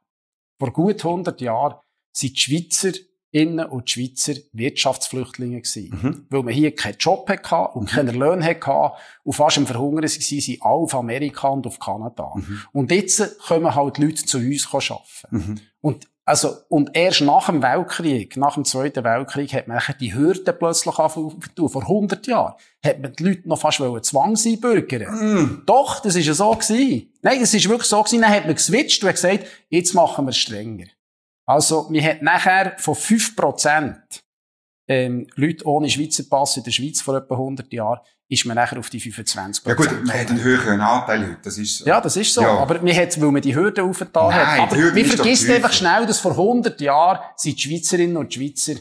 [0.57, 1.75] vor gut 100 Jahren,
[2.11, 2.91] sind die Schweizer
[3.31, 5.99] Innen und die Schweizer Wirtschaftsflüchtlinge gewesen.
[6.01, 6.25] Mhm.
[6.29, 10.07] Weil man hier keinen Job hatte und keine Löhne hatte und fast im Verhungern waren,
[10.07, 12.31] sind alle auf Amerika und auf Kanada.
[12.35, 12.61] Mhm.
[12.71, 15.05] Und jetzt kommen halt Leute zu uns arbeiten.
[15.29, 15.55] Mhm.
[15.81, 20.55] Und, also, und erst nach dem Weltkrieg, nach dem Zweiten Weltkrieg, hat man die Hürden
[20.57, 21.69] plötzlich angefangen.
[21.69, 25.13] Vor 100 Jahren hat man die Leute noch fast wollen zwangseinbürgern.
[25.13, 25.63] Mhm.
[25.67, 27.13] Doch, das ist ja so gewesen.
[27.21, 28.21] Nein, das ist wirklich so gewesen.
[28.21, 30.85] Dann hat man geswitcht und gesagt, jetzt machen wir es strenger.
[31.49, 33.95] Also, man hat nachher von 5%
[34.87, 38.77] ähm, Leute ohne Schweizer Pass in der Schweiz vor etwa 100 Jahren, ist man nachher
[38.77, 39.67] auf die 25%.
[39.67, 41.85] Ja gut, man hat einen höheren Anteil heute, das ist so.
[41.87, 42.43] Ja, das ist so.
[42.43, 42.59] Ja.
[42.59, 44.59] Aber man hat, weil man die Hürden aufgetan hat.
[44.59, 48.75] Aber man vergisst einfach schnell, dass vor 100 Jahren sind die Schweizerinnen und Schweizer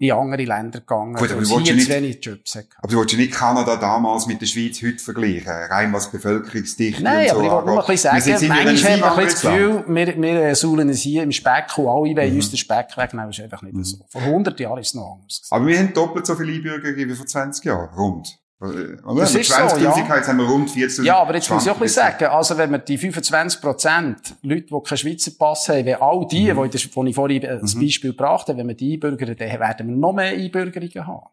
[0.00, 2.68] in andere Länder gegangen, Gut, aber willst ja hier zu nicht- wenig Jobs hatten.
[2.78, 7.02] Aber du willst ja nicht Kanada damals mit der Schweiz heute vergleichen, rein was Bevölkerungsdichte
[7.02, 9.00] Nein, und so aber ich wollte nur ein bisschen Wir sagen, sind manchmal ziemlich hat
[9.00, 12.16] man ein bisschen das Gefühl, wir, wir äh, suhlen es hier im Speck und alle
[12.16, 12.36] wollen Mhm.
[12.36, 13.26] uns den Speck wegnehmen.
[13.28, 13.96] Das ist einfach nicht so.
[14.08, 15.42] Vor 100 Jahren ist es noch anders.
[15.50, 18.38] Aber wir haben doppelt so viele Einbürger wie vor 20 Jahren, rund.
[18.60, 19.20] Oder?
[19.20, 20.16] Das ist so, 20'000 ja.
[20.16, 21.04] jetzt haben wir rund 40'000.
[21.04, 24.34] Ja, aber jetzt muss ich auch ein bisschen sagen, also wenn wir die 25 Prozent
[24.42, 26.62] Leute, die keinen Schweizer Pass haben, wenn all die, Mhm.
[26.64, 29.88] die, die ich vorhin äh, als Beispiel gebracht habe, wenn wir die einbürgern, dann werden
[29.88, 31.26] wir noch mehr Einbürgerungen haben.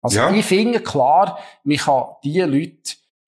[0.00, 0.30] Also Ja.
[0.32, 2.76] ich finde klar, man kann die Leute,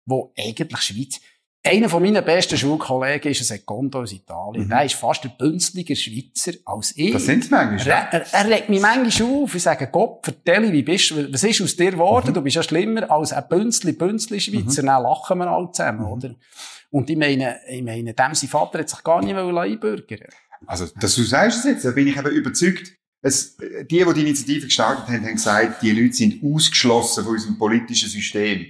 [0.06, 1.22] die eigentlich Schweiz,
[1.68, 4.66] einer von meinen besten Schulkollegen ist ein Secondo aus Italien.
[4.66, 4.70] Mhm.
[4.70, 7.14] Der ist fast der bünzliger Schweizer als ich.
[7.14, 7.88] Das sind manchmal.
[7.88, 9.56] Er, er, er regt mich manchmal auf.
[9.56, 11.32] Ich sage, Gott, vertell, wie bist du?
[11.32, 12.30] Was ist aus dir geworden?
[12.30, 12.34] Mhm.
[12.34, 14.82] Du bist ja schlimmer als ein Bünzli, Bünzli Schweizer.
[14.84, 16.12] Dann lachen wir alle zusammen, Mhm.
[16.12, 16.36] oder?
[16.90, 20.30] Und ich meine, ich meine, dem sein Vater hat sich gar nicht wollen einbürgern.
[20.66, 22.94] Also, dass du sagst es jetzt, da bin ich eben überzeugt.
[23.22, 27.58] Es, die, die die Initiative gestartet haben, haben gesagt, die Leute sind ausgeschlossen von unserem
[27.58, 28.68] politischen System.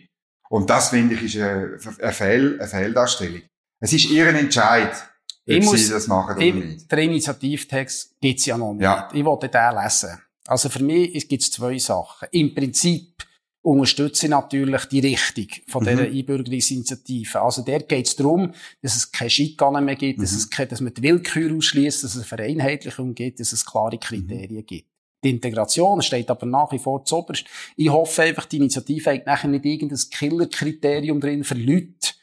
[0.50, 3.42] Und das, finde ich, ist eine, eine, Fehl, eine Fehldarstellung.
[3.80, 5.00] Es ist ihren Entscheid, ob
[5.46, 6.92] Ich muss- sie das machen oder Ich, nicht.
[6.92, 8.84] der Initiativtext gibt's ja noch nicht.
[8.84, 9.10] Ja.
[9.14, 10.20] Ich wollte den lesen.
[10.48, 12.28] Also für mich gibt's zwei Sachen.
[12.32, 13.14] Im Prinzip
[13.62, 16.16] unterstütze ich natürlich die Richtung von dieser Mhm.
[16.18, 17.42] Einbürgerungsinitiative.
[17.42, 20.38] Also der geht es darum, dass es keine Schikanen mehr gibt, dass, Mhm.
[20.38, 23.98] es keine, dass man die Willkür ausschließt, dass es eine Vereinheitlichung gibt, dass es klare
[23.98, 24.90] Kriterien gibt.
[25.28, 27.46] Die Integration steht aber nach wie vor zuoberst.
[27.76, 32.14] Ich hoffe einfach, die Initiative hat nachher nicht irgendein Killer-Kriterium drin für Leute.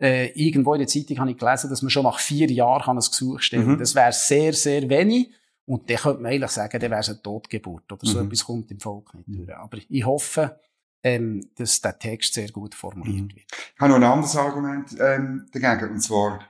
[0.00, 2.98] Äh, irgendwo in der Zeitung habe ich gelesen, dass man schon nach vier Jahren kann
[2.98, 3.74] ein Gesuch stellen kann.
[3.74, 3.78] Mhm.
[3.78, 5.30] Das wäre sehr, sehr wenig.
[5.64, 8.26] Und dann könnte man eigentlich sagen, dann wäre es eine Totgeburt oder so Mhm.
[8.26, 9.56] etwas kommt im Volk nicht durch.
[9.56, 10.58] Aber ich hoffe,
[11.04, 13.34] ähm, dass der Text sehr gut formuliert Mhm.
[13.36, 13.46] wird.
[13.74, 15.92] Ich habe noch ein anderes Argument ähm, dagegen.
[15.94, 16.40] Und zwar,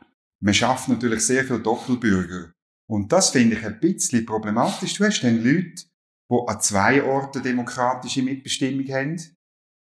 [0.40, 2.52] man schafft natürlich sehr viele Doppelbürger.
[2.86, 4.94] Und das finde ich ein bisschen problematisch.
[4.94, 5.84] Du hast dann Leute,
[6.32, 9.20] die an zwei Orten demokratische Mitbestimmung haben.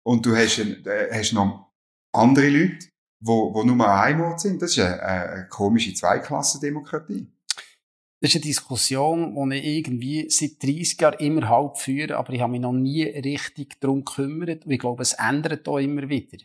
[0.05, 1.71] Und du hast, äh, hast noch
[2.13, 2.88] andere Leute,
[3.19, 4.62] wo, wo nur an einem Ort sind.
[4.62, 7.27] Das ist eine, eine komische Zweiklassendemokratie.
[8.21, 12.41] Das ist eine Diskussion, die ich irgendwie seit 30 Jahren immer halb führe, aber ich
[12.41, 14.65] habe mich noch nie richtig darum gekümmert.
[14.65, 16.38] Und ich glaube, es ändert auch immer wieder.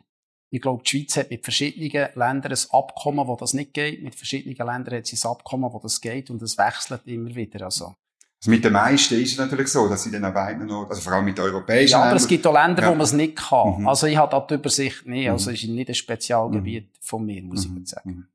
[0.52, 4.02] Ich glaube, die Schweiz hat mit verschiedenen Ländern ein Abkommen, wo das nicht geht.
[4.02, 6.28] Mit verschiedenen Ländern hat sie ein Abkommen, wo das geht.
[6.28, 7.66] Und es wechselt immer wieder.
[7.66, 7.94] Also,
[8.40, 11.03] Also mit den meisten ist es natürlich so, dass sie dann an beiden Orten, also
[11.03, 12.88] vor allem mit den europäischen ja, aber Ländern, es gibt auch Länder, Ja.
[12.90, 13.81] wo man es nicht kann.
[13.81, 13.88] Mhm.
[13.88, 15.26] Also ich habe da die Übersicht nicht.
[15.26, 15.33] Mhm.
[15.33, 17.79] Also es ist nicht ein Spezialgebiet von mir, muss ich Mhm.
[17.79, 18.11] jetzt sagen.
[18.11, 18.26] Mhm.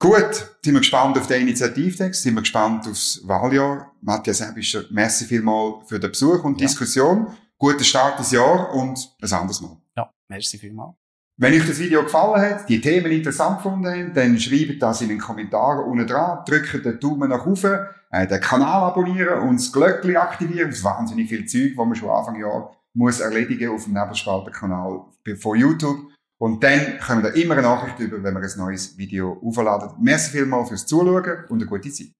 [0.00, 3.92] Gut, sind wir gespannt auf den Initiativtext, sind wir gespannt aufs Wahljahr.
[4.02, 6.66] Matthias Ebischer, merci vielmal für den Besuch und Ja.
[6.66, 7.28] Diskussion.
[7.58, 9.76] Guten Start ins Jahr und ein anderes Mal.
[9.96, 10.96] Ja, merci vielmals.
[11.38, 15.10] Wenn euch das Video gefallen hat, die Themen interessant gefunden habt, dann schreibt das in
[15.10, 17.78] den Kommentaren unten dran, drückt den Daumen nach oben,
[18.10, 20.70] äh, den Kanal abonnieren und das Glöckchen aktivieren.
[20.70, 25.04] Das ist wahnsinnig viel Zeug, was man schon Anfang Jahr muss erledigen auf dem Nebelspalter-Kanal
[25.38, 26.10] von YouTube.
[26.38, 29.90] Und dann können wir da immer eine Nachricht über, wenn wir ein neues Video aufladen.
[30.00, 32.12] Merci vielmals fürs Zuschauen und eine gute Zeit.